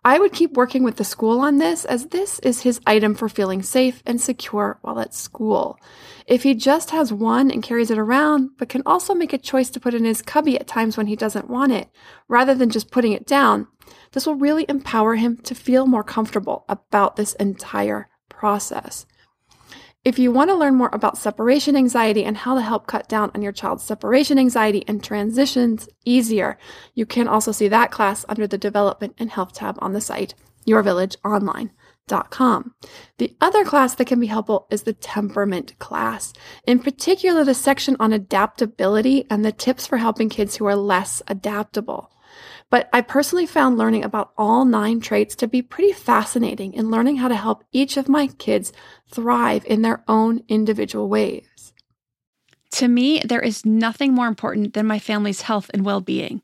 I 0.03 0.17
would 0.17 0.31
keep 0.31 0.53
working 0.53 0.83
with 0.83 0.95
the 0.95 1.03
school 1.03 1.41
on 1.41 1.57
this 1.57 1.83
as 1.83 2.07
this 2.07 2.39
is 2.39 2.61
his 2.61 2.79
item 2.87 3.15
for 3.15 3.27
feeling 3.27 3.61
safe 3.61 4.01
and 4.05 4.19
secure 4.19 4.79
while 4.81 4.99
at 4.99 5.13
school. 5.13 5.77
If 6.25 6.43
he 6.43 6.55
just 6.55 6.91
has 6.91 7.11
one 7.11 7.51
and 7.51 7.61
carries 7.61 7.91
it 7.91 7.97
around, 7.97 8.51
but 8.57 8.69
can 8.69 8.81
also 8.85 9.13
make 9.13 9.33
a 9.33 9.37
choice 9.37 9.69
to 9.71 9.79
put 9.79 9.93
in 9.93 10.05
his 10.05 10.21
cubby 10.21 10.57
at 10.57 10.67
times 10.67 10.95
when 10.95 11.07
he 11.07 11.17
doesn't 11.17 11.49
want 11.49 11.73
it, 11.73 11.89
rather 12.29 12.55
than 12.55 12.69
just 12.69 12.91
putting 12.91 13.11
it 13.11 13.27
down, 13.27 13.67
this 14.13 14.25
will 14.25 14.35
really 14.35 14.65
empower 14.69 15.15
him 15.15 15.35
to 15.37 15.53
feel 15.53 15.85
more 15.85 16.03
comfortable 16.03 16.63
about 16.69 17.17
this 17.17 17.33
entire 17.33 18.07
process. 18.29 19.05
If 20.05 20.17
you 20.17 20.31
want 20.31 20.49
to 20.49 20.55
learn 20.55 20.75
more 20.75 20.89
about 20.93 21.17
separation 21.17 21.75
anxiety 21.75 22.23
and 22.23 22.37
how 22.37 22.55
to 22.55 22.61
help 22.61 22.87
cut 22.87 23.09
down 23.09 23.31
on 23.35 23.41
your 23.41 23.51
child's 23.51 23.83
separation 23.83 24.39
anxiety 24.39 24.85
and 24.87 25.03
transitions 25.03 25.89
easier, 26.05 26.57
you 26.93 27.05
can 27.05 27.27
also 27.27 27.51
see 27.51 27.67
that 27.67 27.91
class 27.91 28.23
under 28.29 28.47
the 28.47 28.57
Development 28.57 29.13
and 29.17 29.29
Health 29.29 29.51
tab 29.51 29.75
on 29.79 29.91
the 29.91 29.99
site, 29.99 30.35
yourvillageonline.com. 30.65 32.75
The 33.17 33.35
other 33.41 33.65
class 33.65 33.95
that 33.95 34.07
can 34.07 34.21
be 34.21 34.27
helpful 34.27 34.67
is 34.71 34.83
the 34.83 34.93
temperament 34.93 35.77
class, 35.79 36.31
in 36.65 36.79
particular, 36.79 37.43
the 37.43 37.53
section 37.53 37.97
on 37.99 38.13
adaptability 38.13 39.25
and 39.29 39.43
the 39.43 39.51
tips 39.51 39.85
for 39.85 39.97
helping 39.97 40.29
kids 40.29 40.55
who 40.55 40.65
are 40.65 40.77
less 40.77 41.21
adaptable. 41.27 42.09
But 42.71 42.87
I 42.93 43.01
personally 43.01 43.47
found 43.47 43.77
learning 43.77 44.03
about 44.03 44.31
all 44.37 44.63
nine 44.63 44.99
traits 44.99 45.35
to 45.37 45.47
be 45.47 45.61
pretty 45.61 45.91
fascinating 45.91 46.73
in 46.73 46.91
learning 46.91 47.17
how 47.17 47.27
to 47.27 47.35
help 47.35 47.63
each 47.71 47.97
of 47.97 48.07
my 48.07 48.27
kids 48.27 48.71
thrive 49.09 49.65
in 49.65 49.81
their 49.81 50.03
own 50.07 50.43
individual 50.47 51.09
ways. 51.09 51.73
To 52.73 52.87
me, 52.87 53.21
there 53.25 53.41
is 53.41 53.65
nothing 53.65 54.13
more 54.13 54.27
important 54.27 54.73
than 54.73 54.85
my 54.85 54.99
family's 54.99 55.41
health 55.41 55.71
and 55.73 55.83
well 55.83 56.01
being. 56.01 56.41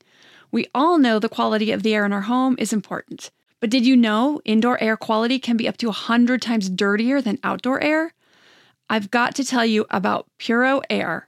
We 0.52 0.68
all 0.74 0.98
know 0.98 1.20
the 1.20 1.30
quality 1.30 1.72
of 1.72 1.84
the 1.84 1.94
air 1.94 2.06
in 2.06 2.14
our 2.14 2.22
home 2.22 2.56
is 2.58 2.74
important, 2.74 3.30
But 3.60 3.70
did 3.70 3.86
you 3.86 3.96
know 3.96 4.42
indoor 4.46 4.82
air 4.82 4.98
quality 4.98 5.40
can 5.40 5.58
be 5.58 5.68
up 5.68 5.78
to 5.78 5.88
100 5.88 6.42
times 6.42 6.70
dirtier 6.70 7.22
than 7.22 7.40
outdoor 7.44 7.82
air? 7.82 8.14
I've 8.90 9.12
got 9.12 9.36
to 9.36 9.44
tell 9.44 9.66
you 9.66 9.86
about 9.90 10.28
Puro 10.38 10.82
Air. 10.90 11.28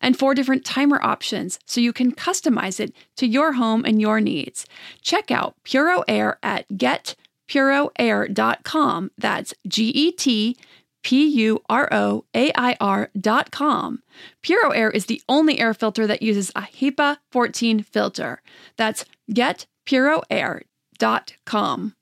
and 0.00 0.18
four 0.18 0.34
different 0.34 0.64
timer 0.64 0.98
options 1.02 1.60
so 1.66 1.80
you 1.80 1.92
can 1.92 2.12
customize 2.12 2.80
it 2.80 2.94
to 3.16 3.26
your 3.26 3.52
home 3.54 3.84
and 3.84 4.00
your 4.00 4.20
needs. 4.20 4.66
Check 5.02 5.30
out 5.30 5.54
Puro 5.64 6.02
Air 6.08 6.38
at 6.42 6.66
getpuroair.com. 6.70 9.10
That's 9.18 9.54
G 9.66 9.88
E 9.88 10.12
T 10.12 10.56
P 11.02 11.26
U 11.26 11.60
R 11.68 11.88
O 11.92 12.24
A 12.34 12.50
I 12.54 12.76
R 12.80 13.10
dot 13.18 13.50
com. 13.50 14.02
Puro 14.42 14.70
Air 14.70 14.90
is 14.90 15.06
the 15.06 15.20
only 15.28 15.58
air 15.58 15.74
filter 15.74 16.06
that 16.06 16.22
uses 16.22 16.50
a 16.50 16.60
HEPA 16.62 17.16
14 17.30 17.82
filter. 17.82 18.40
That's 18.76 19.04
getpuroair.com. 19.30 21.94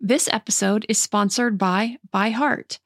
This 0.00 0.28
episode 0.32 0.86
is 0.88 0.96
sponsored 0.98 1.58
by 1.58 1.96
ByHeart. 2.14 2.78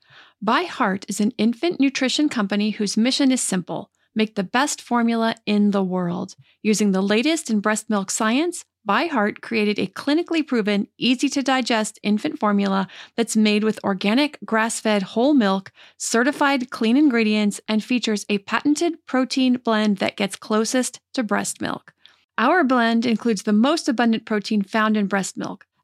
ByHeart 0.44 1.04
is 1.08 1.20
an 1.20 1.32
infant 1.36 1.78
nutrition 1.78 2.30
company 2.30 2.70
whose 2.70 2.96
mission 2.96 3.30
is 3.30 3.42
simple 3.42 3.90
make 4.14 4.34
the 4.34 4.44
best 4.44 4.80
formula 4.80 5.34
in 5.46 5.70
the 5.70 5.82
world. 5.82 6.34
Using 6.62 6.92
the 6.92 7.02
latest 7.02 7.50
in 7.50 7.60
breast 7.60 7.88
milk 7.88 8.10
science, 8.10 8.64
ByHeart 8.88 9.40
created 9.40 9.78
a 9.78 9.86
clinically 9.86 10.44
proven, 10.44 10.88
easy 10.98 11.28
to 11.28 11.42
digest 11.42 12.00
infant 12.02 12.40
formula 12.40 12.88
that's 13.16 13.36
made 13.36 13.62
with 13.62 13.78
organic, 13.84 14.38
grass 14.44 14.80
fed 14.80 15.02
whole 15.02 15.34
milk, 15.34 15.70
certified 15.98 16.70
clean 16.70 16.96
ingredients, 16.96 17.60
and 17.68 17.84
features 17.84 18.26
a 18.28 18.38
patented 18.38 18.94
protein 19.06 19.58
blend 19.58 19.98
that 19.98 20.16
gets 20.16 20.34
closest 20.34 20.98
to 21.14 21.22
breast 21.22 21.60
milk. 21.60 21.92
Our 22.38 22.64
blend 22.64 23.06
includes 23.06 23.44
the 23.44 23.52
most 23.52 23.88
abundant 23.88 24.26
protein 24.26 24.62
found 24.62 24.96
in 24.96 25.06
breast 25.06 25.36
milk, 25.36 25.66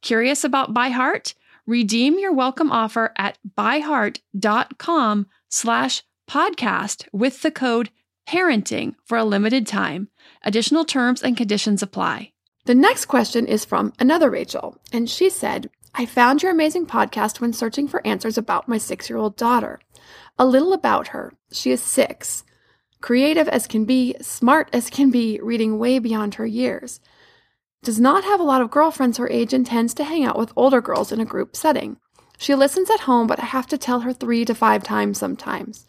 Curious 0.00 0.44
about 0.44 0.72
ByHeart? 0.72 1.34
Redeem 1.66 2.18
your 2.18 2.32
welcome 2.32 2.70
offer 2.70 3.12
at 3.16 3.36
byheart.com 3.56 5.26
slash 5.48 6.02
podcast 6.30 7.06
with 7.12 7.42
the 7.42 7.50
code 7.50 7.90
parenting 8.26 8.94
for 9.04 9.18
a 9.18 9.24
limited 9.24 9.66
time. 9.66 10.08
Additional 10.44 10.84
terms 10.84 11.22
and 11.22 11.36
conditions 11.36 11.82
apply. 11.82 12.32
The 12.66 12.74
next 12.74 13.06
question 13.06 13.46
is 13.46 13.64
from 13.64 13.92
another 13.98 14.30
Rachel, 14.30 14.78
and 14.92 15.10
she 15.10 15.30
said, 15.30 15.68
I 15.94 16.06
found 16.06 16.42
your 16.42 16.52
amazing 16.52 16.86
podcast 16.86 17.40
when 17.40 17.52
searching 17.52 17.88
for 17.88 18.06
answers 18.06 18.38
about 18.38 18.68
my 18.68 18.78
six 18.78 19.10
year 19.10 19.18
old 19.18 19.36
daughter. 19.36 19.80
A 20.38 20.46
little 20.46 20.72
about 20.72 21.08
her. 21.08 21.32
She 21.50 21.72
is 21.72 21.82
six, 21.82 22.44
creative 23.00 23.48
as 23.48 23.66
can 23.66 23.84
be, 23.84 24.14
smart 24.20 24.68
as 24.72 24.90
can 24.90 25.10
be, 25.10 25.40
reading 25.42 25.78
way 25.78 25.98
beyond 25.98 26.34
her 26.34 26.46
years 26.46 27.00
does 27.82 28.00
not 28.00 28.24
have 28.24 28.40
a 28.40 28.44
lot 28.44 28.60
of 28.60 28.70
girlfriends 28.70 29.18
her 29.18 29.28
age 29.28 29.52
and 29.52 29.66
tends 29.66 29.94
to 29.94 30.04
hang 30.04 30.24
out 30.24 30.38
with 30.38 30.52
older 30.56 30.80
girls 30.80 31.12
in 31.12 31.20
a 31.20 31.24
group 31.24 31.56
setting. 31.56 31.96
She 32.38 32.54
listens 32.54 32.90
at 32.90 33.00
home, 33.00 33.26
but 33.26 33.40
I 33.40 33.46
have 33.46 33.66
to 33.68 33.78
tell 33.78 34.00
her 34.00 34.12
three 34.12 34.44
to 34.44 34.54
five 34.54 34.82
times 34.82 35.18
sometimes. 35.18 35.86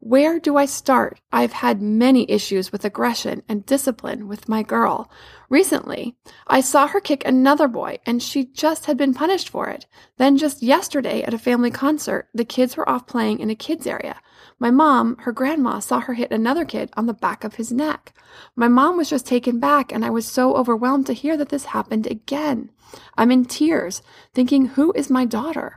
Where 0.00 0.38
do 0.38 0.56
I 0.56 0.66
start? 0.66 1.20
I've 1.32 1.52
had 1.52 1.82
many 1.82 2.30
issues 2.30 2.70
with 2.70 2.84
aggression 2.84 3.42
and 3.48 3.66
discipline 3.66 4.28
with 4.28 4.48
my 4.48 4.62
girl. 4.62 5.10
Recently, 5.48 6.14
I 6.46 6.60
saw 6.60 6.86
her 6.86 7.00
kick 7.00 7.26
another 7.26 7.66
boy 7.66 7.98
and 8.06 8.22
she 8.22 8.44
just 8.44 8.86
had 8.86 8.96
been 8.96 9.12
punished 9.12 9.48
for 9.48 9.68
it. 9.68 9.86
Then 10.16 10.36
just 10.36 10.62
yesterday 10.62 11.22
at 11.24 11.34
a 11.34 11.38
family 11.38 11.72
concert, 11.72 12.28
the 12.32 12.44
kids 12.44 12.76
were 12.76 12.88
off 12.88 13.08
playing 13.08 13.40
in 13.40 13.50
a 13.50 13.56
kids 13.56 13.88
area. 13.88 14.20
My 14.58 14.70
mom, 14.70 15.16
her 15.20 15.32
grandma, 15.32 15.78
saw 15.78 16.00
her 16.00 16.14
hit 16.14 16.32
another 16.32 16.64
kid 16.64 16.90
on 16.96 17.06
the 17.06 17.14
back 17.14 17.44
of 17.44 17.54
his 17.54 17.72
neck. 17.72 18.12
My 18.56 18.66
mom 18.66 18.96
was 18.96 19.08
just 19.08 19.26
taken 19.26 19.60
back 19.60 19.92
and 19.92 20.04
I 20.04 20.10
was 20.10 20.26
so 20.26 20.56
overwhelmed 20.56 21.06
to 21.06 21.12
hear 21.12 21.36
that 21.36 21.50
this 21.50 21.66
happened 21.66 22.06
again. 22.06 22.70
I'm 23.16 23.30
in 23.30 23.44
tears, 23.44 24.02
thinking, 24.34 24.66
who 24.66 24.92
is 24.92 25.10
my 25.10 25.24
daughter? 25.24 25.76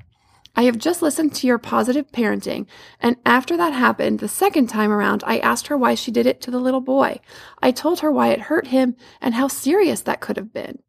I 0.56 0.64
have 0.64 0.78
just 0.78 1.02
listened 1.02 1.34
to 1.36 1.48
your 1.48 1.58
positive 1.58 2.12
parenting, 2.12 2.66
and 3.00 3.16
after 3.26 3.56
that 3.56 3.72
happened 3.72 4.20
the 4.20 4.28
second 4.28 4.68
time 4.68 4.92
around, 4.92 5.24
I 5.26 5.38
asked 5.40 5.68
her 5.68 5.78
why 5.78 5.96
she 5.96 6.12
did 6.12 6.26
it 6.26 6.42
to 6.42 6.52
the 6.52 6.60
little 6.60 6.82
boy. 6.82 7.20
I 7.62 7.72
told 7.72 8.02
her 8.02 8.12
why 8.12 8.30
it 8.30 8.42
hurt 8.42 8.68
him 8.68 8.98
and 9.22 9.34
how 9.34 9.48
serious 9.48 10.02
that 10.02 10.20
could 10.20 10.36
have 10.36 10.52
been. 10.52 10.80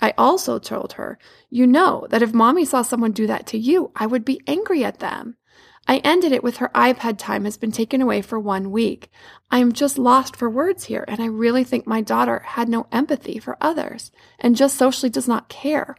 I 0.00 0.14
also 0.16 0.60
told 0.60 0.92
her, 0.92 1.18
You 1.50 1.66
know 1.66 2.06
that 2.10 2.22
if 2.22 2.32
mommy 2.32 2.64
saw 2.64 2.82
someone 2.82 3.10
do 3.10 3.26
that 3.26 3.46
to 3.48 3.58
you, 3.58 3.90
I 3.96 4.06
would 4.06 4.24
be 4.24 4.40
angry 4.46 4.84
at 4.84 5.00
them. 5.00 5.36
I 5.90 5.96
ended 6.04 6.32
it 6.32 6.44
with 6.44 6.58
her 6.58 6.70
iPad 6.74 7.16
time 7.16 7.46
has 7.46 7.56
been 7.56 7.72
taken 7.72 8.02
away 8.02 8.20
for 8.20 8.38
one 8.38 8.70
week. 8.70 9.10
I 9.50 9.58
am 9.58 9.72
just 9.72 9.96
lost 9.96 10.36
for 10.36 10.50
words 10.50 10.84
here, 10.84 11.06
and 11.08 11.18
I 11.18 11.26
really 11.26 11.64
think 11.64 11.86
my 11.86 12.02
daughter 12.02 12.40
had 12.40 12.68
no 12.68 12.86
empathy 12.92 13.38
for 13.38 13.56
others 13.58 14.12
and 14.38 14.54
just 14.54 14.76
socially 14.76 15.08
does 15.08 15.26
not 15.26 15.48
care. 15.48 15.96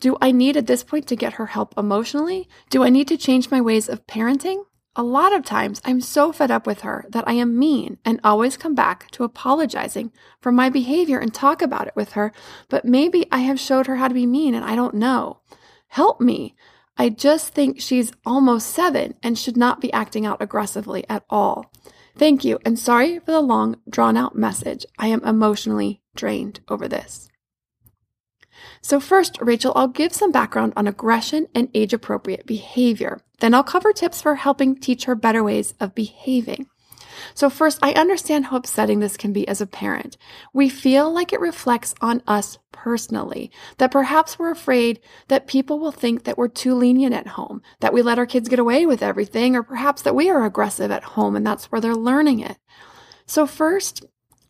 Do 0.00 0.16
I 0.22 0.32
need 0.32 0.56
at 0.56 0.66
this 0.66 0.82
point 0.82 1.06
to 1.08 1.16
get 1.16 1.34
her 1.34 1.46
help 1.46 1.74
emotionally? 1.76 2.48
Do 2.70 2.82
I 2.82 2.88
need 2.88 3.06
to 3.08 3.18
change 3.18 3.50
my 3.50 3.60
ways 3.60 3.86
of 3.86 4.06
parenting? 4.06 4.64
A 4.96 5.02
lot 5.02 5.34
of 5.34 5.44
times 5.44 5.82
I'm 5.84 6.00
so 6.00 6.32
fed 6.32 6.50
up 6.50 6.66
with 6.66 6.80
her 6.80 7.04
that 7.10 7.28
I 7.28 7.34
am 7.34 7.58
mean 7.58 7.98
and 8.04 8.18
always 8.24 8.56
come 8.56 8.74
back 8.74 9.10
to 9.12 9.24
apologizing 9.24 10.10
for 10.40 10.52
my 10.52 10.70
behavior 10.70 11.18
and 11.18 11.32
talk 11.32 11.60
about 11.60 11.86
it 11.86 11.96
with 11.96 12.12
her, 12.12 12.32
but 12.68 12.86
maybe 12.86 13.26
I 13.30 13.38
have 13.38 13.60
showed 13.60 13.86
her 13.86 13.96
how 13.96 14.08
to 14.08 14.14
be 14.14 14.26
mean 14.26 14.54
and 14.54 14.64
I 14.64 14.74
don't 14.74 14.94
know. 14.94 15.40
Help 15.88 16.20
me. 16.20 16.54
I 16.96 17.08
just 17.08 17.54
think 17.54 17.80
she's 17.80 18.12
almost 18.24 18.70
seven 18.70 19.14
and 19.22 19.38
should 19.38 19.56
not 19.56 19.80
be 19.80 19.92
acting 19.92 20.26
out 20.26 20.42
aggressively 20.42 21.04
at 21.08 21.24
all. 21.30 21.72
Thank 22.16 22.44
you, 22.44 22.58
and 22.64 22.78
sorry 22.78 23.18
for 23.18 23.30
the 23.32 23.40
long, 23.40 23.76
drawn 23.88 24.16
out 24.16 24.36
message. 24.36 24.84
I 24.98 25.08
am 25.08 25.24
emotionally 25.24 26.02
drained 26.14 26.60
over 26.68 26.86
this. 26.86 27.28
So, 28.82 29.00
first, 29.00 29.38
Rachel, 29.40 29.72
I'll 29.74 29.88
give 29.88 30.12
some 30.12 30.30
background 30.30 30.74
on 30.76 30.86
aggression 30.86 31.48
and 31.54 31.68
age 31.74 31.92
appropriate 31.92 32.46
behavior. 32.46 33.20
Then 33.40 33.54
I'll 33.54 33.62
cover 33.62 33.92
tips 33.92 34.20
for 34.20 34.34
helping 34.34 34.76
teach 34.76 35.04
her 35.04 35.14
better 35.14 35.42
ways 35.42 35.74
of 35.80 35.94
behaving. 35.94 36.66
So, 37.34 37.50
first, 37.50 37.78
I 37.82 37.92
understand 37.92 38.46
how 38.46 38.56
upsetting 38.56 39.00
this 39.00 39.16
can 39.16 39.32
be 39.32 39.46
as 39.48 39.60
a 39.60 39.66
parent. 39.66 40.16
We 40.52 40.68
feel 40.68 41.12
like 41.12 41.32
it 41.32 41.40
reflects 41.40 41.94
on 42.00 42.22
us 42.26 42.58
personally, 42.72 43.50
that 43.78 43.90
perhaps 43.90 44.38
we're 44.38 44.50
afraid 44.50 45.00
that 45.28 45.46
people 45.46 45.78
will 45.78 45.92
think 45.92 46.24
that 46.24 46.38
we're 46.38 46.48
too 46.48 46.74
lenient 46.74 47.14
at 47.14 47.28
home, 47.28 47.62
that 47.80 47.92
we 47.92 48.02
let 48.02 48.18
our 48.18 48.26
kids 48.26 48.48
get 48.48 48.58
away 48.58 48.86
with 48.86 49.02
everything, 49.02 49.54
or 49.54 49.62
perhaps 49.62 50.02
that 50.02 50.14
we 50.14 50.30
are 50.30 50.44
aggressive 50.44 50.90
at 50.90 51.04
home 51.04 51.36
and 51.36 51.46
that's 51.46 51.66
where 51.66 51.80
they're 51.80 51.94
learning 51.94 52.40
it. 52.40 52.58
So, 53.26 53.46
first, 53.46 54.04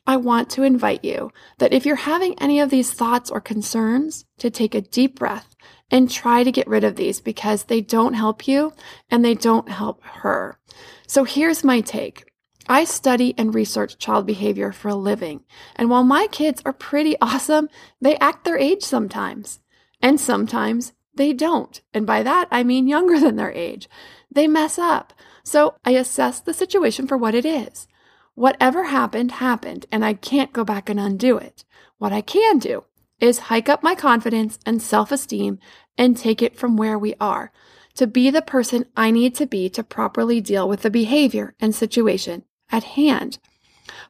I 0.06 0.16
want 0.16 0.50
to 0.50 0.64
invite 0.64 1.04
you 1.04 1.30
that 1.58 1.72
if 1.72 1.86
you're 1.86 1.94
having 1.94 2.34
any 2.38 2.58
of 2.58 2.70
these 2.70 2.92
thoughts 2.92 3.30
or 3.30 3.40
concerns, 3.40 4.24
to 4.38 4.50
take 4.50 4.74
a 4.74 4.80
deep 4.80 5.20
breath 5.20 5.54
and 5.88 6.10
try 6.10 6.42
to 6.42 6.50
get 6.50 6.66
rid 6.66 6.82
of 6.82 6.96
these 6.96 7.20
because 7.20 7.64
they 7.64 7.80
don't 7.80 8.14
help 8.14 8.48
you 8.48 8.72
and 9.08 9.24
they 9.24 9.34
don't 9.34 9.68
help 9.68 10.02
her. 10.02 10.58
So 11.06 11.22
here's 11.22 11.62
my 11.62 11.80
take. 11.80 12.31
I 12.68 12.84
study 12.84 13.34
and 13.36 13.54
research 13.54 13.98
child 13.98 14.26
behavior 14.26 14.72
for 14.72 14.88
a 14.88 14.94
living, 14.94 15.44
and 15.74 15.90
while 15.90 16.04
my 16.04 16.28
kids 16.30 16.62
are 16.64 16.72
pretty 16.72 17.16
awesome, 17.20 17.68
they 18.00 18.16
act 18.18 18.44
their 18.44 18.58
age 18.58 18.82
sometimes. 18.82 19.60
And 20.00 20.20
sometimes 20.20 20.92
they 21.14 21.32
don't. 21.32 21.80
And 21.92 22.06
by 22.06 22.22
that, 22.22 22.48
I 22.50 22.62
mean 22.62 22.88
younger 22.88 23.18
than 23.18 23.36
their 23.36 23.52
age. 23.52 23.88
They 24.30 24.46
mess 24.46 24.78
up. 24.78 25.12
So 25.44 25.74
I 25.84 25.92
assess 25.92 26.40
the 26.40 26.54
situation 26.54 27.06
for 27.06 27.16
what 27.16 27.34
it 27.34 27.44
is. 27.44 27.86
Whatever 28.34 28.84
happened, 28.84 29.32
happened, 29.32 29.86
and 29.92 30.04
I 30.04 30.14
can't 30.14 30.52
go 30.52 30.64
back 30.64 30.88
and 30.88 30.98
undo 30.98 31.36
it. 31.36 31.64
What 31.98 32.12
I 32.12 32.20
can 32.20 32.58
do 32.58 32.84
is 33.20 33.38
hike 33.38 33.68
up 33.68 33.82
my 33.82 33.94
confidence 33.94 34.58
and 34.64 34.80
self 34.80 35.12
esteem 35.12 35.58
and 35.98 36.16
take 36.16 36.42
it 36.42 36.56
from 36.56 36.76
where 36.76 36.98
we 36.98 37.14
are 37.20 37.52
to 37.94 38.06
be 38.06 38.30
the 38.30 38.42
person 38.42 38.86
I 38.96 39.10
need 39.10 39.34
to 39.34 39.46
be 39.46 39.68
to 39.70 39.82
properly 39.82 40.40
deal 40.40 40.68
with 40.68 40.82
the 40.82 40.90
behavior 40.90 41.54
and 41.60 41.74
situation 41.74 42.44
at 42.72 42.84
hand. 42.84 43.38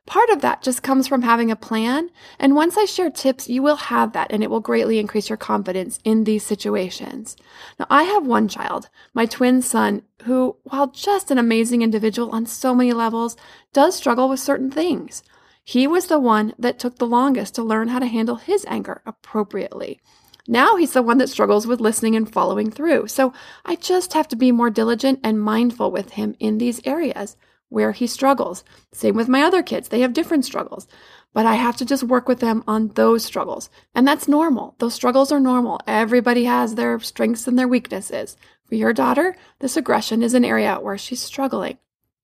Part 0.06 0.30
of 0.30 0.40
that 0.40 0.62
just 0.62 0.82
comes 0.82 1.06
from 1.06 1.22
having 1.22 1.50
a 1.50 1.56
plan. 1.56 2.10
And 2.38 2.56
once 2.56 2.76
I 2.76 2.84
share 2.86 3.10
tips, 3.10 3.48
you 3.48 3.62
will 3.62 3.76
have 3.76 4.12
that 4.12 4.32
and 4.32 4.42
it 4.42 4.50
will 4.50 4.60
greatly 4.60 4.98
increase 4.98 5.28
your 5.28 5.36
confidence 5.36 6.00
in 6.04 6.24
these 6.24 6.44
situations. 6.44 7.36
Now, 7.78 7.86
I 7.88 8.02
have 8.04 8.26
one 8.26 8.48
child, 8.48 8.88
my 9.14 9.26
twin 9.26 9.62
son, 9.62 10.02
who, 10.24 10.56
while 10.64 10.88
just 10.88 11.30
an 11.30 11.38
amazing 11.38 11.82
individual 11.82 12.30
on 12.30 12.46
so 12.46 12.74
many 12.74 12.92
levels, 12.92 13.36
does 13.72 13.94
struggle 13.94 14.28
with 14.28 14.40
certain 14.40 14.70
things. 14.70 15.22
He 15.64 15.86
was 15.86 16.06
the 16.06 16.18
one 16.18 16.54
that 16.58 16.78
took 16.78 16.98
the 16.98 17.06
longest 17.06 17.54
to 17.54 17.62
learn 17.62 17.88
how 17.88 18.00
to 18.00 18.06
handle 18.06 18.36
his 18.36 18.66
anger 18.68 19.02
appropriately. 19.06 20.00
Now 20.48 20.74
he's 20.74 20.92
the 20.92 21.02
one 21.02 21.18
that 21.18 21.28
struggles 21.28 21.68
with 21.68 21.80
listening 21.80 22.16
and 22.16 22.30
following 22.30 22.70
through. 22.72 23.06
So 23.06 23.32
I 23.64 23.76
just 23.76 24.12
have 24.14 24.26
to 24.28 24.36
be 24.36 24.50
more 24.50 24.70
diligent 24.70 25.20
and 25.22 25.40
mindful 25.40 25.92
with 25.92 26.10
him 26.10 26.34
in 26.40 26.58
these 26.58 26.80
areas 26.84 27.36
where 27.72 27.92
he 27.92 28.06
struggles. 28.06 28.62
Same 28.92 29.16
with 29.16 29.28
my 29.28 29.42
other 29.42 29.62
kids. 29.62 29.88
They 29.88 30.00
have 30.00 30.12
different 30.12 30.44
struggles, 30.44 30.86
but 31.32 31.46
I 31.46 31.54
have 31.54 31.76
to 31.78 31.84
just 31.84 32.04
work 32.04 32.28
with 32.28 32.40
them 32.40 32.62
on 32.66 32.88
those 32.88 33.24
struggles. 33.24 33.70
And 33.94 34.06
that's 34.06 34.28
normal. 34.28 34.76
Those 34.78 34.94
struggles 34.94 35.32
are 35.32 35.40
normal. 35.40 35.80
Everybody 35.86 36.44
has 36.44 36.74
their 36.74 37.00
strengths 37.00 37.48
and 37.48 37.58
their 37.58 37.68
weaknesses. 37.68 38.36
For 38.68 38.74
your 38.74 38.92
daughter, 38.92 39.36
this 39.60 39.76
aggression 39.76 40.22
is 40.22 40.34
an 40.34 40.44
area 40.44 40.76
where 40.76 40.98
she's 40.98 41.20
struggling. 41.20 41.78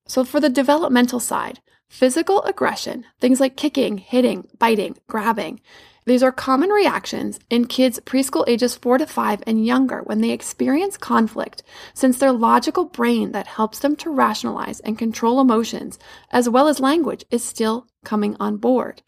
So 0.07 0.25
for 0.25 0.39
the 0.39 0.49
developmental 0.49 1.21
side, 1.21 1.61
physical 1.89 2.43
aggression, 2.43 3.05
things 3.19 3.41
like 3.41 3.57
kicking, 3.57 3.99
hitting, 3.99 4.49
biting, 4.59 4.97
grabbing, 5.07 5.61
these 6.09 6.23
are 6.23 6.33
common 6.33 6.71
reactions 6.71 7.38
in 7.51 7.66
kids 7.66 8.01
preschool 8.01 8.44
ages 8.49 8.75
4 8.75 8.99
to 8.99 9.07
5 9.07 9.42
and 9.47 9.66
younger 9.66 10.01
when 10.03 10.21
they 10.21 10.31
experience 10.31 10.97
conflict, 10.97 11.62
since 11.94 12.18
their 12.18 12.33
logical 12.33 12.87
brain 12.87 13.33
that 13.33 13.47
helps 13.47 13.79
them 13.81 13.94
to 13.97 14.11
rationalize 14.11 14.81
and 14.81 14.99
control 14.99 15.40
emotions, 15.40 15.99
as 16.31 16.49
well 16.49 16.66
as 16.66 16.81
language, 16.81 17.25
is 17.31 17.44
still 17.44 17.87
coming 18.05 18.37
on 18.40 18.57
board. 18.57 19.03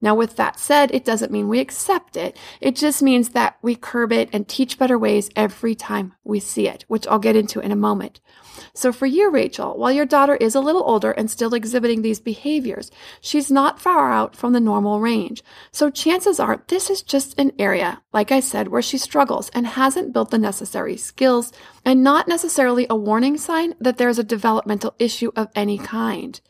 Now, 0.00 0.14
with 0.14 0.36
that 0.36 0.58
said, 0.58 0.90
it 0.92 1.04
doesn't 1.04 1.32
mean 1.32 1.48
we 1.48 1.60
accept 1.60 2.16
it. 2.16 2.36
It 2.60 2.76
just 2.76 3.02
means 3.02 3.30
that 3.30 3.58
we 3.62 3.74
curb 3.74 4.12
it 4.12 4.28
and 4.32 4.46
teach 4.46 4.78
better 4.78 4.98
ways 4.98 5.30
every 5.36 5.74
time 5.74 6.14
we 6.24 6.40
see 6.40 6.68
it, 6.68 6.84
which 6.88 7.06
I'll 7.06 7.18
get 7.18 7.36
into 7.36 7.60
in 7.60 7.72
a 7.72 7.76
moment. 7.76 8.20
So 8.72 8.92
for 8.92 9.06
you, 9.06 9.30
Rachel, 9.30 9.76
while 9.76 9.92
your 9.92 10.06
daughter 10.06 10.36
is 10.36 10.54
a 10.54 10.60
little 10.60 10.84
older 10.84 11.10
and 11.10 11.30
still 11.30 11.54
exhibiting 11.54 12.02
these 12.02 12.20
behaviors, 12.20 12.90
she's 13.20 13.50
not 13.50 13.80
far 13.80 14.12
out 14.12 14.36
from 14.36 14.52
the 14.52 14.60
normal 14.60 15.00
range. 15.00 15.42
So 15.72 15.90
chances 15.90 16.38
are 16.40 16.62
this 16.68 16.90
is 16.90 17.02
just 17.02 17.38
an 17.38 17.52
area, 17.58 18.02
like 18.12 18.32
I 18.32 18.40
said, 18.40 18.68
where 18.68 18.82
she 18.82 18.98
struggles 18.98 19.48
and 19.50 19.66
hasn't 19.66 20.12
built 20.12 20.30
the 20.30 20.38
necessary 20.38 20.96
skills 20.96 21.52
and 21.84 22.02
not 22.02 22.28
necessarily 22.28 22.86
a 22.88 22.96
warning 22.96 23.36
sign 23.36 23.74
that 23.80 23.96
there's 23.96 24.18
a 24.18 24.24
developmental 24.24 24.94
issue 24.98 25.32
of 25.36 25.48
any 25.54 25.78
kind. 25.78 26.40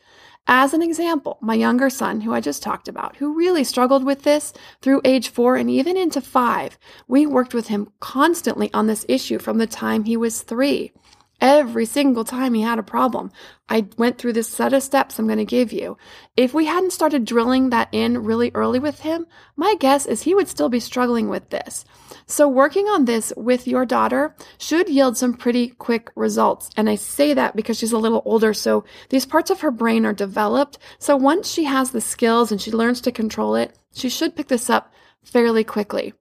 As 0.47 0.75
an 0.75 0.83
example, 0.83 1.39
my 1.41 1.55
younger 1.55 1.89
son, 1.89 2.21
who 2.21 2.31
I 2.31 2.39
just 2.39 2.61
talked 2.61 2.87
about, 2.87 3.15
who 3.15 3.33
really 3.33 3.63
struggled 3.63 4.03
with 4.03 4.21
this 4.21 4.53
through 4.79 5.01
age 5.03 5.29
four 5.29 5.55
and 5.55 5.71
even 5.71 5.97
into 5.97 6.21
five, 6.21 6.77
we 7.07 7.25
worked 7.25 7.55
with 7.55 7.67
him 7.67 7.89
constantly 7.99 8.71
on 8.71 8.85
this 8.85 9.05
issue 9.09 9.39
from 9.39 9.57
the 9.57 9.65
time 9.65 10.03
he 10.03 10.15
was 10.15 10.43
three. 10.43 10.91
Every 11.41 11.85
single 11.85 12.23
time 12.23 12.53
he 12.53 12.61
had 12.61 12.79
a 12.79 12.83
problem, 12.83 13.31
I 13.67 13.87
went 13.97 14.17
through 14.17 14.33
this 14.33 14.47
set 14.47 14.73
of 14.73 14.83
steps 14.83 15.19
I'm 15.19 15.27
going 15.27 15.37
to 15.37 15.45
give 15.45 15.73
you. 15.73 15.97
If 16.37 16.53
we 16.53 16.65
hadn't 16.65 16.93
started 16.93 17.25
drilling 17.25 17.71
that 17.71 17.89
in 17.91 18.23
really 18.23 18.51
early 18.53 18.79
with 18.79 18.99
him, 18.99 19.27
my 19.55 19.75
guess 19.79 20.05
is 20.05 20.21
he 20.21 20.33
would 20.33 20.47
still 20.47 20.69
be 20.69 20.79
struggling 20.79 21.27
with 21.27 21.49
this. 21.49 21.83
So 22.25 22.47
working 22.47 22.87
on 22.87 23.05
this 23.05 23.33
with 23.35 23.67
your 23.67 23.85
daughter 23.85 24.35
should 24.57 24.87
yield 24.87 25.17
some 25.17 25.33
pretty 25.33 25.69
quick 25.69 26.09
results. 26.15 26.69
And 26.77 26.89
I 26.89 26.95
say 26.95 27.33
that 27.33 27.55
because 27.55 27.77
she's 27.77 27.91
a 27.91 27.97
little 27.97 28.21
older, 28.25 28.53
so 28.53 28.85
these 29.09 29.25
parts 29.25 29.49
of 29.49 29.59
her 29.59 29.71
brain 29.71 30.05
are 30.05 30.13
developed. 30.13 30.77
So 30.99 31.17
once 31.17 31.51
she 31.51 31.65
has 31.65 31.91
the 31.91 32.01
skills 32.01 32.51
and 32.51 32.61
she 32.61 32.71
learns 32.71 33.01
to 33.01 33.11
control 33.11 33.55
it, 33.55 33.77
she 33.93 34.09
should 34.09 34.35
pick 34.35 34.47
this 34.47 34.69
up 34.69 34.93
fairly 35.23 35.63
quickly. 35.63 36.13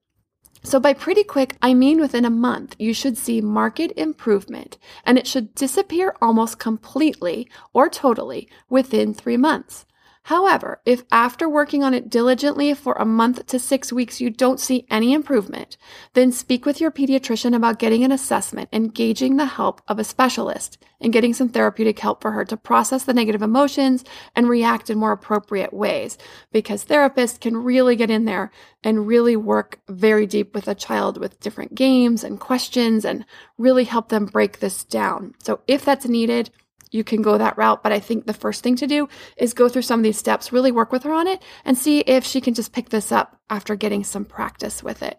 So 0.66 0.80
by 0.80 0.94
pretty 0.94 1.24
quick, 1.24 1.56
I 1.60 1.74
mean 1.74 2.00
within 2.00 2.24
a 2.24 2.30
month, 2.30 2.74
you 2.78 2.94
should 2.94 3.18
see 3.18 3.42
market 3.42 3.92
improvement 3.96 4.78
and 5.04 5.18
it 5.18 5.26
should 5.26 5.54
disappear 5.54 6.16
almost 6.22 6.58
completely 6.58 7.50
or 7.74 7.90
totally 7.90 8.48
within 8.70 9.12
three 9.12 9.36
months. 9.36 9.84
However, 10.28 10.80
if 10.86 11.04
after 11.12 11.46
working 11.46 11.82
on 11.82 11.92
it 11.92 12.08
diligently 12.08 12.72
for 12.72 12.94
a 12.94 13.04
month 13.04 13.44
to 13.46 13.58
six 13.58 13.92
weeks 13.92 14.22
you 14.22 14.30
don't 14.30 14.58
see 14.58 14.86
any 14.90 15.12
improvement, 15.12 15.76
then 16.14 16.32
speak 16.32 16.64
with 16.64 16.80
your 16.80 16.90
pediatrician 16.90 17.54
about 17.54 17.78
getting 17.78 18.04
an 18.04 18.12
assessment, 18.12 18.70
engaging 18.72 19.36
the 19.36 19.44
help 19.44 19.82
of 19.86 19.98
a 19.98 20.04
specialist, 20.04 20.78
and 20.98 21.12
getting 21.12 21.34
some 21.34 21.50
therapeutic 21.50 21.98
help 21.98 22.22
for 22.22 22.30
her 22.30 22.42
to 22.46 22.56
process 22.56 23.04
the 23.04 23.12
negative 23.12 23.42
emotions 23.42 24.02
and 24.34 24.48
react 24.48 24.88
in 24.88 24.96
more 24.96 25.12
appropriate 25.12 25.74
ways. 25.74 26.16
Because 26.50 26.86
therapists 26.86 27.38
can 27.38 27.58
really 27.58 27.94
get 27.94 28.08
in 28.08 28.24
there 28.24 28.50
and 28.82 29.06
really 29.06 29.36
work 29.36 29.78
very 29.90 30.26
deep 30.26 30.54
with 30.54 30.68
a 30.68 30.74
child 30.74 31.18
with 31.18 31.38
different 31.40 31.74
games 31.74 32.24
and 32.24 32.40
questions 32.40 33.04
and 33.04 33.26
really 33.58 33.84
help 33.84 34.08
them 34.08 34.24
break 34.24 34.60
this 34.60 34.84
down. 34.84 35.34
So 35.42 35.60
if 35.68 35.84
that's 35.84 36.06
needed, 36.06 36.50
you 36.94 37.04
can 37.04 37.20
go 37.20 37.36
that 37.36 37.58
route. 37.58 37.82
But 37.82 37.92
I 37.92 38.00
think 38.00 38.26
the 38.26 38.32
first 38.32 38.62
thing 38.62 38.76
to 38.76 38.86
do 38.86 39.08
is 39.36 39.52
go 39.52 39.68
through 39.68 39.82
some 39.82 40.00
of 40.00 40.04
these 40.04 40.18
steps, 40.18 40.52
really 40.52 40.72
work 40.72 40.92
with 40.92 41.02
her 41.02 41.12
on 41.12 41.26
it, 41.26 41.42
and 41.64 41.76
see 41.76 42.00
if 42.00 42.24
she 42.24 42.40
can 42.40 42.54
just 42.54 42.72
pick 42.72 42.90
this 42.90 43.10
up 43.10 43.38
after 43.50 43.74
getting 43.74 44.04
some 44.04 44.24
practice 44.24 44.82
with 44.82 45.02
it. 45.02 45.18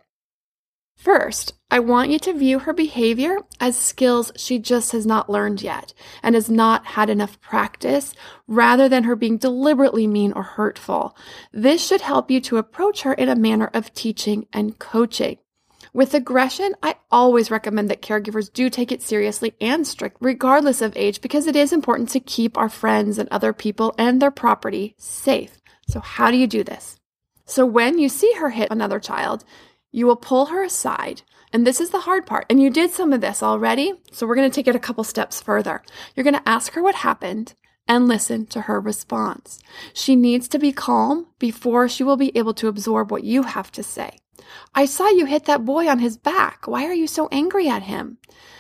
First, 0.96 1.54
I 1.70 1.80
want 1.80 2.10
you 2.10 2.20
to 2.20 2.34
view 2.34 2.60
her 2.60 2.74
behavior 2.74 3.40
as 3.60 3.78
skills 3.78 4.32
she 4.38 4.60
just 4.60 4.94
has 4.94 5.06
not 5.06 5.30
learned 5.30 5.62
yet 5.62 5.94
and 6.24 6.36
has 6.36 6.50
not 6.50 6.86
had 6.86 7.10
enough 7.10 7.40
practice 7.42 8.14
rather 8.48 8.88
than 8.88 9.04
her 9.04 9.16
being 9.16 9.38
deliberately 9.38 10.08
mean 10.08 10.32
or 10.32 10.44
hurtful. 10.44 11.18
This 11.52 11.86
should 11.86 12.02
help 12.02 12.32
you 12.32 12.40
to 12.42 12.58
approach 12.58 13.02
her 13.02 13.14
in 13.14 13.28
a 13.28 13.36
manner 13.36 13.70
of 13.74 13.94
teaching 13.94 14.48
and 14.54 14.80
coaching. 14.80 15.38
With 15.96 16.14
aggression, 16.14 16.76
I 16.84 16.98
always 17.10 17.50
recommend 17.50 17.90
that 17.90 18.02
caregivers 18.02 18.52
do 18.52 18.70
take 18.70 18.92
it 18.92 19.02
seriously 19.02 19.54
and 19.62 19.88
strict, 19.88 20.18
regardless 20.20 20.82
of 20.82 20.92
age, 20.98 21.22
because 21.22 21.48
it 21.48 21.56
is 21.56 21.72
important 21.72 22.10
to 22.10 22.20
keep 22.20 22.58
our 22.58 22.68
friends 22.68 23.18
and 23.18 23.30
other 23.30 23.54
people 23.54 23.96
and 23.98 24.22
their 24.22 24.30
property 24.30 24.94
safe. 24.98 25.62
So, 25.88 26.02
how 26.02 26.32
do 26.32 26.38
you 26.38 26.48
do 26.48 26.66
this? 26.66 27.00
So, 27.46 27.66
when 27.66 27.98
you 27.98 28.10
see 28.10 28.34
her 28.34 28.50
hit 28.50 28.72
another 28.72 29.00
child, 29.00 29.46
you 29.90 30.06
will 30.06 30.18
pull 30.18 30.48
her 30.48 30.66
aside. 30.66 31.22
And 31.54 31.66
this 31.66 31.80
is 31.80 31.92
the 31.92 32.02
hard 32.02 32.26
part. 32.26 32.46
And 32.50 32.62
you 32.62 32.70
did 32.70 32.92
some 32.92 33.14
of 33.14 33.22
this 33.22 33.42
already. 33.42 33.94
So, 34.12 34.28
we're 34.28 34.36
going 34.36 34.52
to 34.52 34.54
take 34.54 34.68
it 34.68 34.76
a 34.76 34.80
couple 34.80 35.06
steps 35.06 35.42
further. 35.42 35.82
You're 36.14 36.26
going 36.26 36.34
to 36.34 36.50
ask 36.50 36.74
her 36.74 36.84
what 36.84 36.96
happened 36.96 37.54
and 37.88 38.06
listen 38.06 38.48
to 38.48 38.64
her 38.64 38.82
response. 38.82 39.60
She 39.94 40.18
needs 40.18 40.50
to 40.50 40.60
be 40.60 40.74
calm 40.74 41.28
before 41.40 41.88
she 41.88 42.04
will 42.04 42.18
be 42.18 42.38
able 42.38 42.54
to 42.56 42.68
absorb 42.68 43.12
what 43.12 43.24
you 43.24 43.44
have 43.44 43.72
to 43.72 43.82
say. 43.82 44.20
I 44.74 44.86
saw 44.86 45.10
you 45.10 45.26
hit 45.26 45.46
that 45.46 45.66
boy 45.66 45.88
on 45.88 46.00
his 46.00 46.18
back. 46.18 46.68
Why 46.68 46.86
are 46.86 46.94
you 46.94 47.08
so 47.08 47.28
angry 47.32 47.68
at 47.68 47.84
him? 47.84 48.18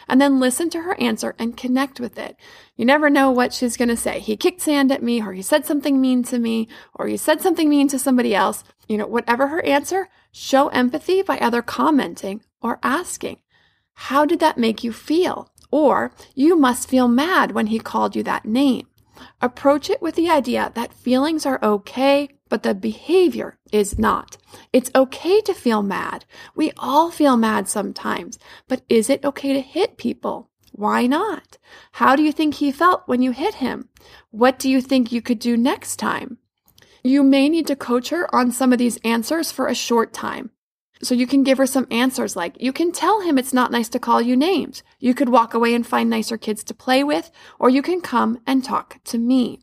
And 0.07 0.21
then 0.21 0.39
listen 0.39 0.69
to 0.71 0.81
her 0.81 0.99
answer 0.99 1.35
and 1.39 1.57
connect 1.57 1.99
with 1.99 2.17
it. 2.17 2.37
You 2.75 2.85
never 2.85 3.09
know 3.09 3.31
what 3.31 3.53
she's 3.53 3.77
going 3.77 3.89
to 3.89 3.97
say. 3.97 4.19
He 4.19 4.37
kicked 4.37 4.61
sand 4.61 4.91
at 4.91 5.01
me, 5.01 5.21
or 5.21 5.33
he 5.33 5.41
said 5.41 5.65
something 5.65 5.99
mean 5.99 6.23
to 6.23 6.39
me, 6.39 6.67
or 6.93 7.07
he 7.07 7.17
said 7.17 7.41
something 7.41 7.69
mean 7.69 7.87
to 7.87 7.99
somebody 7.99 8.35
else. 8.35 8.63
You 8.87 8.97
know, 8.97 9.07
whatever 9.07 9.47
her 9.47 9.65
answer, 9.65 10.09
show 10.31 10.67
empathy 10.69 11.21
by 11.21 11.39
either 11.39 11.61
commenting 11.61 12.41
or 12.61 12.79
asking, 12.83 13.39
How 13.93 14.25
did 14.25 14.39
that 14.39 14.57
make 14.57 14.83
you 14.83 14.93
feel? 14.93 15.51
Or, 15.71 16.11
You 16.35 16.55
must 16.55 16.89
feel 16.89 17.07
mad 17.07 17.51
when 17.51 17.67
he 17.67 17.79
called 17.79 18.15
you 18.15 18.23
that 18.23 18.45
name. 18.45 18.87
Approach 19.45 19.91
it 19.91 20.01
with 20.01 20.15
the 20.15 20.27
idea 20.27 20.71
that 20.73 20.91
feelings 20.91 21.45
are 21.45 21.59
okay, 21.61 22.29
but 22.49 22.63
the 22.63 22.73
behavior 22.73 23.59
is 23.71 23.99
not. 23.99 24.37
It's 24.73 24.89
okay 24.95 25.39
to 25.41 25.53
feel 25.53 25.83
mad. 25.83 26.25
We 26.55 26.71
all 26.79 27.11
feel 27.11 27.37
mad 27.37 27.69
sometimes, 27.69 28.39
but 28.67 28.81
is 28.89 29.07
it 29.07 29.23
okay 29.23 29.53
to 29.53 29.61
hit 29.61 29.97
people? 29.97 30.49
Why 30.71 31.05
not? 31.05 31.59
How 31.91 32.15
do 32.15 32.23
you 32.23 32.31
think 32.31 32.55
he 32.55 32.71
felt 32.71 33.03
when 33.05 33.21
you 33.21 33.29
hit 33.29 33.53
him? 33.55 33.89
What 34.31 34.57
do 34.57 34.67
you 34.67 34.81
think 34.81 35.11
you 35.11 35.21
could 35.21 35.37
do 35.37 35.55
next 35.55 35.97
time? 35.97 36.39
You 37.03 37.21
may 37.21 37.47
need 37.47 37.67
to 37.67 37.75
coach 37.75 38.09
her 38.09 38.33
on 38.33 38.51
some 38.51 38.73
of 38.73 38.79
these 38.79 38.97
answers 39.03 39.51
for 39.51 39.67
a 39.67 39.75
short 39.75 40.11
time. 40.11 40.49
So 41.05 41.13
you 41.13 41.27
can 41.27 41.43
give 41.43 41.59
her 41.59 41.67
some 41.67 41.85
answers 41.91 42.35
like, 42.35 42.59
you 42.59 42.73
can 42.73 42.91
tell 42.91 43.21
him 43.21 43.37
it's 43.37 43.53
not 43.53 43.71
nice 43.71 43.89
to 43.89 43.99
call 43.99 44.21
you 44.21 44.35
names. 44.35 44.81
You 44.99 45.13
could 45.13 45.29
walk 45.29 45.53
away 45.53 45.75
and 45.75 45.85
find 45.85 46.09
nicer 46.09 46.35
kids 46.35 46.63
to 46.63 46.73
play 46.73 47.03
with, 47.03 47.29
or 47.59 47.69
you 47.69 47.83
can 47.83 48.01
come 48.01 48.39
and 48.47 48.63
talk 48.63 48.99
to 49.03 49.19
me. 49.19 49.59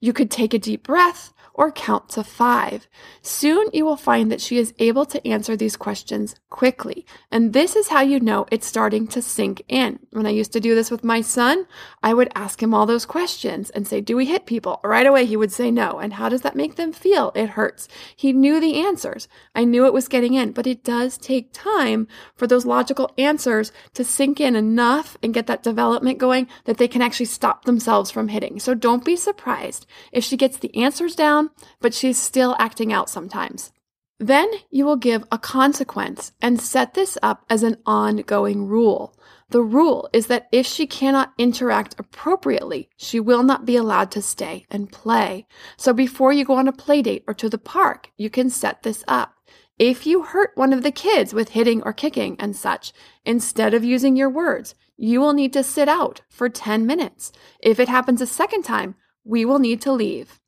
You 0.00 0.14
could 0.14 0.30
take 0.30 0.54
a 0.54 0.58
deep 0.58 0.82
breath 0.82 1.34
or 1.56 1.72
count 1.72 2.10
to 2.10 2.22
five. 2.22 2.86
Soon 3.22 3.68
you 3.72 3.84
will 3.84 3.96
find 3.96 4.30
that 4.30 4.42
she 4.42 4.58
is 4.58 4.74
able 4.78 5.06
to 5.06 5.26
answer 5.26 5.56
these 5.56 5.76
questions 5.76 6.36
quickly. 6.50 7.04
And 7.32 7.52
this 7.52 7.74
is 7.74 7.88
how 7.88 8.02
you 8.02 8.20
know 8.20 8.46
it's 8.52 8.66
starting 8.66 9.08
to 9.08 9.22
sink 9.22 9.62
in. 9.66 9.98
When 10.10 10.26
I 10.26 10.30
used 10.30 10.52
to 10.52 10.60
do 10.60 10.74
this 10.74 10.90
with 10.90 11.02
my 11.02 11.22
son, 11.22 11.66
I 12.02 12.12
would 12.12 12.30
ask 12.34 12.62
him 12.62 12.74
all 12.74 12.84
those 12.84 13.06
questions 13.06 13.70
and 13.70 13.88
say, 13.88 14.00
Do 14.02 14.16
we 14.16 14.26
hit 14.26 14.44
people? 14.44 14.80
Right 14.84 15.06
away, 15.06 15.24
he 15.24 15.36
would 15.36 15.50
say 15.50 15.70
no. 15.70 15.98
And 15.98 16.12
how 16.12 16.28
does 16.28 16.42
that 16.42 16.56
make 16.56 16.76
them 16.76 16.92
feel? 16.92 17.32
It 17.34 17.50
hurts. 17.50 17.88
He 18.14 18.32
knew 18.32 18.60
the 18.60 18.84
answers. 18.86 19.26
I 19.54 19.64
knew 19.64 19.86
it 19.86 19.94
was 19.94 20.08
getting 20.08 20.34
in, 20.34 20.52
but 20.52 20.66
it 20.66 20.84
does 20.84 21.16
take 21.16 21.52
time 21.52 22.06
for 22.36 22.46
those 22.46 22.66
logical 22.66 23.10
answers 23.16 23.72
to 23.94 24.04
sink 24.04 24.40
in 24.40 24.54
enough 24.54 25.16
and 25.22 25.32
get 25.32 25.46
that 25.46 25.62
development 25.62 26.18
going 26.18 26.48
that 26.64 26.76
they 26.76 26.88
can 26.88 27.00
actually 27.00 27.26
stop 27.26 27.64
themselves 27.64 28.10
from 28.10 28.28
hitting. 28.28 28.60
So 28.60 28.74
don't 28.74 29.04
be 29.04 29.16
surprised 29.16 29.86
if 30.12 30.22
she 30.22 30.36
gets 30.36 30.58
the 30.58 30.74
answers 30.76 31.14
down 31.14 31.45
but 31.80 31.94
she's 31.94 32.20
still 32.20 32.56
acting 32.58 32.92
out 32.92 33.10
sometimes. 33.10 33.72
Then 34.18 34.48
you 34.70 34.86
will 34.86 34.96
give 34.96 35.24
a 35.30 35.38
consequence 35.38 36.32
and 36.40 36.60
set 36.60 36.94
this 36.94 37.18
up 37.22 37.44
as 37.50 37.62
an 37.62 37.76
ongoing 37.84 38.66
rule. 38.66 39.14
The 39.50 39.62
rule 39.62 40.08
is 40.12 40.26
that 40.26 40.48
if 40.50 40.66
she 40.66 40.86
cannot 40.86 41.34
interact 41.38 41.94
appropriately, 41.98 42.88
she 42.96 43.20
will 43.20 43.42
not 43.42 43.66
be 43.66 43.76
allowed 43.76 44.10
to 44.12 44.22
stay 44.22 44.64
and 44.70 44.90
play. 44.90 45.46
So 45.76 45.92
before 45.92 46.32
you 46.32 46.44
go 46.44 46.54
on 46.54 46.66
a 46.66 46.72
play 46.72 47.02
date 47.02 47.24
or 47.28 47.34
to 47.34 47.48
the 47.48 47.58
park, 47.58 48.10
you 48.16 48.30
can 48.30 48.50
set 48.50 48.82
this 48.82 49.04
up. 49.06 49.34
If 49.78 50.06
you 50.06 50.22
hurt 50.22 50.52
one 50.54 50.72
of 50.72 50.82
the 50.82 50.90
kids 50.90 51.34
with 51.34 51.50
hitting 51.50 51.82
or 51.82 51.92
kicking 51.92 52.36
and 52.40 52.56
such, 52.56 52.94
instead 53.26 53.74
of 53.74 53.84
using 53.84 54.16
your 54.16 54.30
words, 54.30 54.74
you 54.96 55.20
will 55.20 55.34
need 55.34 55.52
to 55.52 55.62
sit 55.62 55.88
out 55.88 56.22
for 56.30 56.48
10 56.48 56.86
minutes. 56.86 57.30
If 57.60 57.78
it 57.78 57.88
happens 57.88 58.22
a 58.22 58.26
second 58.26 58.62
time, 58.62 58.94
we 59.24 59.44
will 59.44 59.58
need 59.58 59.82
to 59.82 59.92
leave. 59.92 60.40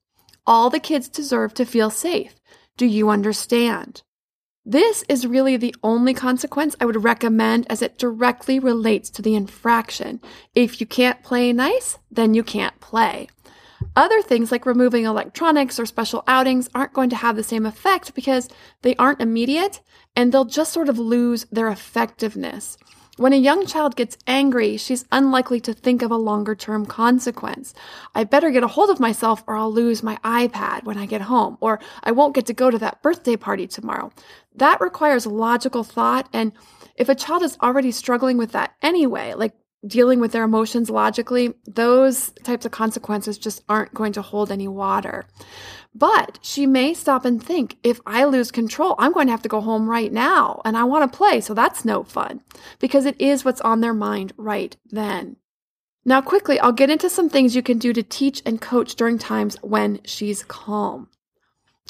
All 0.49 0.71
the 0.71 0.81
kids 0.81 1.11
deserve 1.11 1.53
to 1.55 1.67
feel 1.67 1.91
safe. 1.91 2.35
Do 2.79 2.87
you 2.87 3.11
understand? 3.11 4.03
This 4.65 5.05
is 5.07 5.27
really 5.27 5.59
the 5.59 5.75
only 5.83 6.15
consequence 6.15 6.75
I 6.81 6.87
would 6.87 7.05
recommend 7.05 7.67
as 7.71 7.83
it 7.83 7.99
directly 7.99 8.59
relates 8.59 9.11
to 9.11 9.21
the 9.21 9.35
infraction. 9.35 10.23
If 10.55 10.81
you 10.81 10.87
can't 10.87 11.23
play 11.23 11.53
nice, 11.53 11.99
then 12.11 12.33
you 12.33 12.43
can't 12.43 12.81
play. 12.81 13.29
Other 13.95 14.23
things 14.23 14.51
like 14.51 14.65
removing 14.65 15.05
electronics 15.05 15.79
or 15.79 15.85
special 15.85 16.25
outings 16.27 16.71
aren't 16.75 16.95
going 16.95 17.11
to 17.11 17.17
have 17.17 17.37
the 17.37 17.43
same 17.43 17.67
effect 17.67 18.15
because 18.15 18.49
they 18.81 18.97
aren't 18.97 19.21
immediate 19.21 19.83
and 20.17 20.33
they'll 20.33 20.47
just 20.47 20.73
sort 20.73 20.89
of 20.89 20.99
lose 20.99 21.45
their 21.53 21.69
effectiveness. 21.69 22.79
When 23.19 23.33
a 23.33 23.37
young 23.37 23.67
child 23.67 23.97
gets 23.97 24.17
angry, 24.29 24.77
she's 24.77 25.05
unlikely 25.11 25.59
to 25.63 25.75
think 25.75 26.03
of 26.03 26.13
a 26.13 26.17
longer 26.17 26.55
term 26.55 26.87
consequence. 26.87 27.75
I 28.15 28.23
better 28.23 28.53
get 28.53 28.63
a 28.63 28.69
hold 28.69 28.91
of 28.91 29.01
myself 29.01 29.43
or 29.49 29.57
I'll 29.57 29.73
lose 29.73 30.05
my 30.05 30.19
iPad 30.23 30.85
when 30.85 30.97
I 30.97 31.07
get 31.07 31.23
home, 31.23 31.59
or 31.61 31.81
I 32.05 32.13
won't 32.13 32.37
get 32.37 32.47
to 32.47 32.55
go 32.55 32.71
to 32.71 32.79
that 32.79 33.03
birthday 33.03 33.37
party 33.37 33.67
tomorrow. 33.67 34.13
That 34.55 34.81
requires 34.81 35.27
logical 35.27 35.83
thought. 35.83 36.29
And 36.33 36.53
if 36.95 37.09
a 37.09 37.17
child 37.17 37.43
is 37.43 37.59
already 37.61 37.91
struggling 37.91 38.39
with 38.39 38.53
that 38.53 38.75
anyway, 38.83 39.35
like 39.35 39.55
dealing 39.85 40.21
with 40.21 40.31
their 40.31 40.45
emotions 40.45 40.89
logically, 40.89 41.55
those 41.67 42.31
types 42.45 42.67
of 42.67 42.71
consequences 42.73 43.37
just 43.37 43.65
aren't 43.69 43.95
going 43.95 44.13
to 44.13 44.23
hold 44.23 44.53
any 44.53 44.69
water. 44.69 45.27
But 45.99 46.39
she 46.43 46.65
may 46.65 46.95
stop 46.95 47.25
and 47.25 47.43
think, 47.43 47.77
if 47.83 48.01
I 48.07 48.25
lose 48.25 48.53
control, 48.53 48.95
I'm 48.99 49.13
going 49.13 49.27
to 49.27 49.33
have 49.33 49.43
to 49.43 49.49
go 49.49 49.61
home 49.61 49.91
right 49.91 50.13
now 50.13 50.63
and 50.65 50.77
I 50.77 50.85
want 50.85 51.11
to 51.11 51.17
play. 51.17 51.41
So 51.41 51.55
that's 51.55 51.85
no 51.85 52.05
fun 52.05 52.41
because 52.79 53.05
it 53.05 53.21
is 53.21 53.45
what's 53.45 53.61
on 53.63 53.81
their 53.81 53.95
mind 53.95 54.33
right 54.37 54.77
then. 54.87 55.37
Now, 56.05 56.21
quickly, 56.21 56.61
I'll 56.61 56.73
get 56.73 56.89
into 56.89 57.11
some 57.11 57.29
things 57.29 57.57
you 57.57 57.63
can 57.63 57.79
do 57.79 57.93
to 57.93 58.05
teach 58.05 58.43
and 58.47 58.61
coach 58.61 58.95
during 58.95 59.19
times 59.19 59.57
when 59.61 59.99
she's 60.05 60.45
calm. 60.45 61.09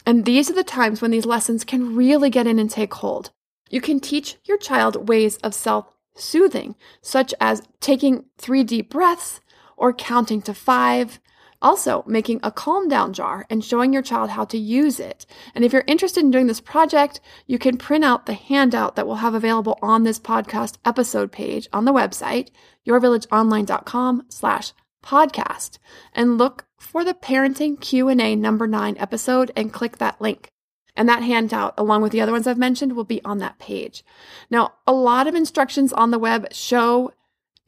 And 0.06 0.24
these 0.24 0.48
are 0.48 0.54
the 0.54 0.64
times 0.64 1.02
when 1.02 1.10
these 1.10 1.26
lessons 1.26 1.62
can 1.62 1.94
really 1.94 2.30
get 2.30 2.46
in 2.46 2.58
and 2.58 2.70
take 2.70 2.94
hold. 2.94 3.30
You 3.68 3.82
can 3.82 4.00
teach 4.00 4.36
your 4.44 4.56
child 4.56 5.08
ways 5.08 5.36
of 5.38 5.52
self 5.52 5.92
soothing, 6.16 6.76
such 7.02 7.34
as 7.40 7.62
taking 7.80 8.24
three 8.38 8.64
deep 8.64 8.88
breaths 8.88 9.40
or 9.76 9.92
counting 9.92 10.40
to 10.42 10.54
five. 10.54 11.20
Also, 11.60 12.04
making 12.06 12.38
a 12.42 12.52
calm 12.52 12.88
down 12.88 13.12
jar 13.12 13.44
and 13.50 13.64
showing 13.64 13.92
your 13.92 14.02
child 14.02 14.30
how 14.30 14.44
to 14.44 14.56
use 14.56 15.00
it. 15.00 15.26
And 15.54 15.64
if 15.64 15.72
you're 15.72 15.84
interested 15.88 16.20
in 16.20 16.30
doing 16.30 16.46
this 16.46 16.60
project, 16.60 17.20
you 17.46 17.58
can 17.58 17.76
print 17.76 18.04
out 18.04 18.26
the 18.26 18.34
handout 18.34 18.94
that 18.94 19.06
we'll 19.06 19.16
have 19.16 19.34
available 19.34 19.76
on 19.82 20.04
this 20.04 20.20
podcast 20.20 20.78
episode 20.84 21.32
page 21.32 21.68
on 21.72 21.84
the 21.84 21.92
website, 21.92 22.50
yourvillageonline.com 22.86 24.26
slash 24.28 24.72
podcast, 25.02 25.78
and 26.12 26.38
look 26.38 26.64
for 26.78 27.04
the 27.04 27.14
parenting 27.14 27.80
Q&A 27.80 28.36
number 28.36 28.68
9 28.68 28.96
episode 28.98 29.50
and 29.56 29.72
click 29.72 29.98
that 29.98 30.20
link. 30.20 30.52
And 30.96 31.08
that 31.08 31.22
handout, 31.22 31.74
along 31.78 32.02
with 32.02 32.10
the 32.10 32.20
other 32.20 32.32
ones 32.32 32.46
I've 32.46 32.58
mentioned, 32.58 32.94
will 32.94 33.04
be 33.04 33.24
on 33.24 33.38
that 33.38 33.58
page. 33.60 34.04
Now, 34.50 34.74
a 34.86 34.92
lot 34.92 35.28
of 35.28 35.34
instructions 35.36 35.92
on 35.92 36.10
the 36.10 36.18
web 36.18 36.52
show 36.52 37.12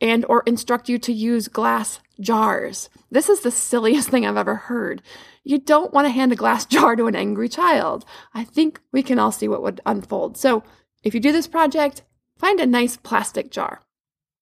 and 0.01 0.25
or 0.27 0.43
instruct 0.47 0.89
you 0.89 0.99
to 0.99 1.13
use 1.13 1.49
glass 1.49 2.01
jars. 2.21 2.89
This 3.11 3.29
is 3.29 3.41
the 3.41 3.51
silliest 3.51 4.09
thing 4.09 4.27
I've 4.27 4.37
ever 4.37 4.55
heard. 4.55 5.03
You 5.45 5.59
don't 5.59 5.93
want 5.93 6.07
to 6.07 6.13
hand 6.13 6.33
a 6.33 6.37
glass 6.37 6.65
jar 6.67 6.97
to 6.97 7.07
an 7.07 7.17
angry 7.17 7.49
child. 7.49 8.05
I 8.35 8.45
think 8.45 8.81
we 8.93 9.03
can 9.03 9.19
all 9.19 9.33
see 9.33 9.49
what 9.49 9.63
would 9.63 9.81
unfold. 9.87 10.37
So, 10.37 10.63
if 11.03 11.15
you 11.15 11.21
do 11.21 11.33
this 11.33 11.47
project, 11.47 12.03
find 12.37 12.61
a 12.61 12.67
nice 12.67 12.97
plastic 12.97 13.51
jar. 13.51 13.83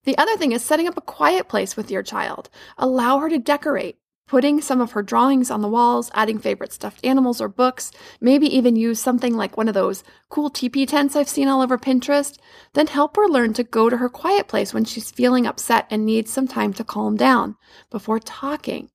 The 0.05 0.19
other 0.19 0.37
thing 0.37 0.53
is 0.53 0.65
setting 0.65 0.89
up 0.89 0.97
a 0.97 1.03
quiet 1.03 1.49
place 1.49 1.77
with 1.77 1.91
your 1.91 2.03
child. 2.03 2.51
Allow 2.79 3.19
her 3.19 3.29
to 3.29 3.39
decorate 3.39 3.98
putting 4.29 4.61
some 4.61 4.81
of 4.81 4.93
her 4.93 5.03
drawings 5.03 5.51
on 5.51 5.63
the 5.63 5.69
walls, 5.69 6.11
adding 6.15 6.39
favorite 6.39 6.73
stuffed 6.73 7.05
animals 7.05 7.41
or 7.41 7.49
books, 7.49 7.91
maybe 8.21 8.47
even 8.47 8.77
use 8.77 9.01
something 9.01 9.35
like 9.35 9.57
one 9.57 9.67
of 9.67 9.75
those 9.75 10.05
cool 10.29 10.51
teepee 10.51 10.87
tents 10.87 11.17
I've 11.17 11.29
seen 11.29 11.49
all 11.49 11.63
over 11.63 11.79
Pinterest, 11.79 12.39
then 12.75 12.87
help 12.87 13.17
her 13.17 13.27
learn 13.27 13.55
to 13.55 13.65
go 13.65 13.91
to 13.91 13.97
her 13.97 14.09
quiet 14.09 14.47
place 14.47 14.73
when 14.73 14.85
she's 14.85 15.11
feeling 15.11 15.47
upset 15.47 15.87
and 15.91 16.07
needs 16.07 16.31
some 16.31 16.47
time 16.47 16.73
to 16.75 16.85
calm 16.85 17.17
down 17.17 17.57
before 17.91 18.21
talking. 18.21 18.91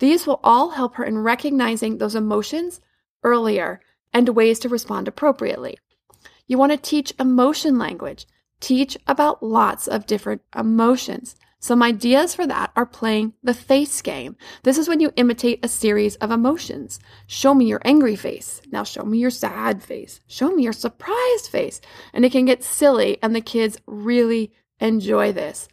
These 0.00 0.26
will 0.26 0.40
all 0.42 0.70
help 0.70 0.96
her 0.96 1.04
in 1.04 1.18
recognizing 1.18 1.98
those 1.98 2.14
emotions 2.14 2.80
earlier 3.22 3.80
and 4.12 4.28
ways 4.30 4.58
to 4.60 4.68
respond 4.68 5.08
appropriately. 5.08 5.78
You 6.46 6.58
want 6.58 6.72
to 6.72 6.78
teach 6.78 7.14
emotion 7.20 7.78
language. 7.78 8.26
Teach 8.60 8.96
about 9.06 9.42
lots 9.42 9.86
of 9.86 10.06
different 10.06 10.42
emotions. 10.56 11.36
Some 11.60 11.82
ideas 11.82 12.34
for 12.34 12.46
that 12.46 12.70
are 12.76 12.86
playing 12.86 13.34
the 13.42 13.52
face 13.52 14.00
game. 14.00 14.36
This 14.62 14.78
is 14.78 14.88
when 14.88 15.00
you 15.00 15.12
imitate 15.16 15.64
a 15.64 15.68
series 15.68 16.14
of 16.16 16.30
emotions. 16.30 17.00
Show 17.26 17.52
me 17.52 17.66
your 17.66 17.80
angry 17.84 18.14
face. 18.14 18.62
Now 18.70 18.84
show 18.84 19.02
me 19.02 19.18
your 19.18 19.30
sad 19.30 19.82
face. 19.82 20.20
Show 20.28 20.52
me 20.52 20.62
your 20.62 20.72
surprised 20.72 21.48
face. 21.48 21.80
And 22.12 22.24
it 22.24 22.30
can 22.30 22.44
get 22.44 22.62
silly, 22.62 23.18
and 23.22 23.34
the 23.34 23.40
kids 23.40 23.76
really 23.86 24.52
enjoy 24.78 25.32
this. 25.32 25.68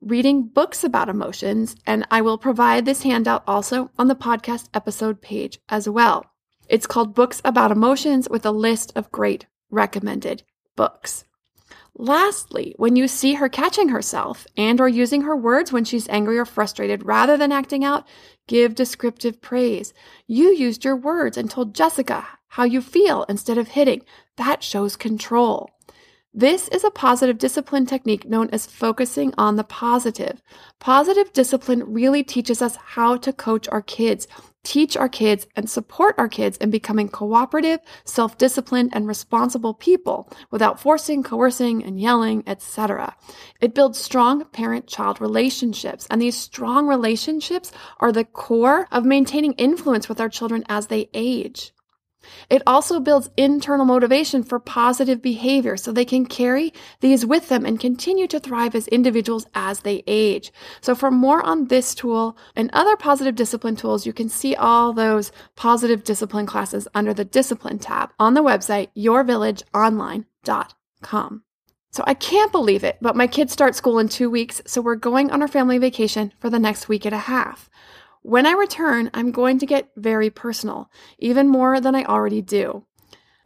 Reading 0.00 0.44
books 0.44 0.84
about 0.84 1.08
emotions, 1.08 1.74
and 1.86 2.06
I 2.10 2.20
will 2.20 2.38
provide 2.38 2.84
this 2.84 3.02
handout 3.02 3.42
also 3.48 3.90
on 3.98 4.06
the 4.06 4.14
podcast 4.14 4.68
episode 4.74 5.20
page 5.20 5.58
as 5.68 5.88
well. 5.88 6.24
It's 6.68 6.86
called 6.86 7.14
Books 7.14 7.42
About 7.44 7.72
Emotions 7.72 8.28
with 8.28 8.46
a 8.46 8.52
list 8.52 8.92
of 8.94 9.10
great 9.10 9.46
recommended 9.70 10.44
books. 10.76 11.24
Lastly, 11.98 12.74
when 12.76 12.94
you 12.94 13.08
see 13.08 13.34
her 13.34 13.48
catching 13.48 13.88
herself 13.88 14.46
and 14.54 14.82
or 14.82 14.88
using 14.88 15.22
her 15.22 15.34
words 15.34 15.72
when 15.72 15.84
she's 15.84 16.08
angry 16.10 16.38
or 16.38 16.44
frustrated 16.44 17.06
rather 17.06 17.38
than 17.38 17.52
acting 17.52 17.84
out, 17.84 18.06
give 18.46 18.74
descriptive 18.74 19.40
praise. 19.40 19.94
You 20.26 20.54
used 20.54 20.84
your 20.84 20.96
words 20.96 21.38
and 21.38 21.50
told 21.50 21.74
Jessica 21.74 22.26
how 22.48 22.64
you 22.64 22.82
feel 22.82 23.24
instead 23.30 23.56
of 23.56 23.68
hitting. 23.68 24.02
That 24.36 24.62
shows 24.62 24.94
control. 24.94 25.70
This 26.34 26.68
is 26.68 26.84
a 26.84 26.90
positive 26.90 27.38
discipline 27.38 27.86
technique 27.86 28.28
known 28.28 28.50
as 28.52 28.66
focusing 28.66 29.32
on 29.38 29.56
the 29.56 29.64
positive. 29.64 30.42
Positive 30.78 31.32
discipline 31.32 31.82
really 31.86 32.22
teaches 32.22 32.60
us 32.60 32.76
how 32.76 33.16
to 33.16 33.32
coach 33.32 33.66
our 33.68 33.80
kids, 33.80 34.28
teach 34.66 34.96
our 34.96 35.08
kids, 35.08 35.46
and 35.54 35.70
support 35.70 36.16
our 36.18 36.28
kids 36.28 36.56
in 36.56 36.70
becoming 36.70 37.08
cooperative, 37.08 37.78
self-disciplined, 38.04 38.90
and 38.92 39.06
responsible 39.06 39.74
people 39.74 40.28
without 40.50 40.80
forcing, 40.80 41.22
coercing, 41.22 41.84
and 41.84 42.00
yelling, 42.00 42.42
etc. 42.48 43.14
It 43.60 43.74
builds 43.76 43.96
strong 43.96 44.44
parent-child 44.46 45.20
relationships, 45.20 46.08
and 46.10 46.20
these 46.20 46.36
strong 46.36 46.88
relationships 46.88 47.70
are 48.00 48.10
the 48.10 48.24
core 48.24 48.88
of 48.90 49.04
maintaining 49.04 49.52
influence 49.52 50.08
with 50.08 50.20
our 50.20 50.28
children 50.28 50.64
as 50.68 50.88
they 50.88 51.10
age. 51.14 51.72
It 52.48 52.62
also 52.66 52.98
builds 53.00 53.28
internal 53.36 53.84
motivation 53.84 54.42
for 54.42 54.58
positive 54.58 55.20
behavior 55.22 55.76
so 55.76 55.92
they 55.92 56.04
can 56.04 56.26
carry 56.26 56.72
these 57.00 57.26
with 57.26 57.48
them 57.48 57.64
and 57.64 57.80
continue 57.80 58.26
to 58.28 58.40
thrive 58.40 58.74
as 58.74 58.88
individuals 58.88 59.46
as 59.54 59.80
they 59.80 60.02
age. 60.06 60.52
So 60.80 60.94
for 60.94 61.10
more 61.10 61.42
on 61.42 61.66
this 61.66 61.94
tool 61.94 62.36
and 62.54 62.70
other 62.72 62.96
positive 62.96 63.34
discipline 63.34 63.76
tools, 63.76 64.06
you 64.06 64.12
can 64.12 64.28
see 64.28 64.54
all 64.54 64.92
those 64.92 65.32
positive 65.54 66.04
discipline 66.04 66.46
classes 66.46 66.88
under 66.94 67.14
the 67.14 67.24
discipline 67.24 67.78
tab 67.78 68.10
on 68.18 68.34
the 68.34 68.42
website 68.42 68.88
yourvillageonline.com. 68.96 71.42
So 71.96 72.04
I 72.06 72.12
can't 72.12 72.52
believe 72.52 72.84
it, 72.84 72.98
but 73.00 73.16
my 73.16 73.26
kids 73.26 73.54
start 73.54 73.74
school 73.74 73.98
in 73.98 74.10
two 74.10 74.28
weeks, 74.28 74.60
so 74.66 74.82
we're 74.82 74.96
going 74.96 75.30
on 75.30 75.40
our 75.40 75.48
family 75.48 75.78
vacation 75.78 76.30
for 76.38 76.50
the 76.50 76.58
next 76.58 76.90
week 76.90 77.06
and 77.06 77.14
a 77.14 77.18
half. 77.18 77.70
When 78.26 78.44
I 78.44 78.54
return, 78.54 79.08
I'm 79.14 79.30
going 79.30 79.60
to 79.60 79.66
get 79.66 79.92
very 79.94 80.30
personal, 80.30 80.90
even 81.20 81.46
more 81.46 81.80
than 81.80 81.94
I 81.94 82.02
already 82.02 82.42
do. 82.42 82.84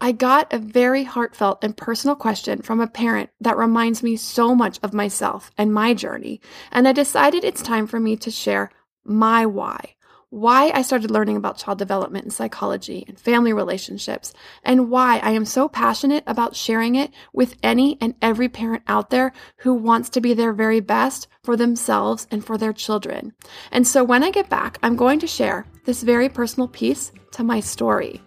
I 0.00 0.12
got 0.12 0.50
a 0.54 0.58
very 0.58 1.04
heartfelt 1.04 1.62
and 1.62 1.76
personal 1.76 2.16
question 2.16 2.62
from 2.62 2.80
a 2.80 2.86
parent 2.86 3.28
that 3.42 3.58
reminds 3.58 4.02
me 4.02 4.16
so 4.16 4.54
much 4.54 4.80
of 4.82 4.94
myself 4.94 5.50
and 5.58 5.70
my 5.70 5.92
journey, 5.92 6.40
and 6.72 6.88
I 6.88 6.92
decided 6.92 7.44
it's 7.44 7.60
time 7.60 7.86
for 7.86 8.00
me 8.00 8.16
to 8.16 8.30
share 8.30 8.70
my 9.04 9.44
why. 9.44 9.96
Why 10.32 10.70
I 10.72 10.82
started 10.82 11.10
learning 11.10 11.36
about 11.36 11.58
child 11.58 11.78
development 11.78 12.22
and 12.22 12.32
psychology 12.32 13.04
and 13.08 13.18
family 13.18 13.52
relationships, 13.52 14.32
and 14.62 14.88
why 14.88 15.18
I 15.18 15.32
am 15.32 15.44
so 15.44 15.68
passionate 15.68 16.22
about 16.24 16.54
sharing 16.54 16.94
it 16.94 17.10
with 17.32 17.56
any 17.64 17.98
and 18.00 18.14
every 18.22 18.48
parent 18.48 18.84
out 18.86 19.10
there 19.10 19.32
who 19.56 19.74
wants 19.74 20.08
to 20.10 20.20
be 20.20 20.32
their 20.32 20.52
very 20.52 20.78
best 20.78 21.26
for 21.42 21.56
themselves 21.56 22.28
and 22.30 22.44
for 22.44 22.56
their 22.56 22.72
children. 22.72 23.32
And 23.72 23.84
so 23.84 24.04
when 24.04 24.22
I 24.22 24.30
get 24.30 24.48
back, 24.48 24.78
I'm 24.84 24.94
going 24.94 25.18
to 25.18 25.26
share 25.26 25.66
this 25.84 26.04
very 26.04 26.28
personal 26.28 26.68
piece 26.68 27.10
to 27.32 27.42
my 27.42 27.58
story. 27.58 28.22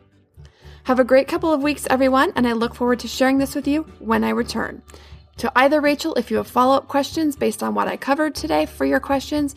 Have 0.83 0.99
a 0.99 1.05
great 1.05 1.29
couple 1.29 1.53
of 1.53 1.63
weeks, 1.63 1.87
everyone, 1.89 2.33
and 2.35 2.45
I 2.45 2.51
look 2.51 2.75
forward 2.75 2.99
to 2.99 3.07
sharing 3.07 3.37
this 3.37 3.55
with 3.55 3.65
you 3.65 3.83
when 3.99 4.25
I 4.25 4.31
return. 4.31 4.81
To 5.37 5.51
either 5.55 5.81
Rachel, 5.81 6.13
if 6.13 6.29
you 6.29 6.37
have 6.37 6.47
follow 6.47 6.75
up 6.75 6.87
questions 6.87 7.35
based 7.35 7.63
on 7.63 7.73
what 7.73 7.87
I 7.87 7.97
covered 7.97 8.35
today 8.35 8.67
for 8.67 8.85
your 8.85 8.99
questions, 8.99 9.55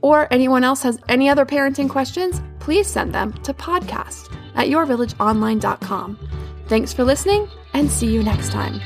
or 0.00 0.32
anyone 0.32 0.64
else 0.64 0.82
has 0.82 0.98
any 1.08 1.28
other 1.28 1.46
parenting 1.46 1.88
questions, 1.88 2.40
please 2.58 2.86
send 2.86 3.14
them 3.14 3.32
to 3.42 3.54
podcast 3.54 4.34
at 4.54 4.68
yourvillageonline.com. 4.68 6.18
Thanks 6.66 6.92
for 6.92 7.04
listening 7.04 7.48
and 7.72 7.90
see 7.90 8.12
you 8.12 8.22
next 8.22 8.50
time. 8.52 8.80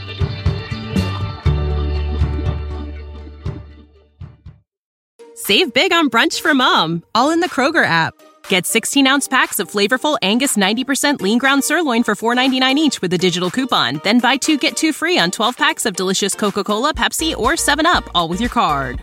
Save 5.35 5.75
big 5.75 5.93
on 5.93 6.09
brunch 6.09 6.41
for 6.41 6.55
mom, 6.55 7.03
all 7.17 7.31
in 7.31 7.41
the 7.41 7.49
Kroger 7.49 7.85
app. 7.85 8.15
Get 8.49 8.67
16 8.67 9.07
ounce 9.07 9.27
packs 9.27 9.59
of 9.59 9.71
flavorful 9.71 10.17
Angus 10.23 10.57
90% 10.57 11.21
lean 11.21 11.39
ground 11.39 11.65
sirloin 11.65 12.05
for 12.05 12.15
$4.99 12.15 12.77
each 12.77 13.03
with 13.03 13.13
a 13.13 13.19
digital 13.19 13.51
coupon. 13.51 14.01
Then 14.05 14.21
buy 14.21 14.37
two 14.37 14.57
get 14.57 14.77
two 14.77 14.93
free 14.93 15.19
on 15.19 15.31
12 15.31 15.57
packs 15.57 15.85
of 15.85 15.97
delicious 15.97 16.35
Coca 16.35 16.63
Cola, 16.63 16.95
Pepsi, 16.95 17.37
or 17.37 17.53
7UP, 17.53 18.09
all 18.15 18.29
with 18.29 18.41
your 18.41 18.51
card. 18.51 19.03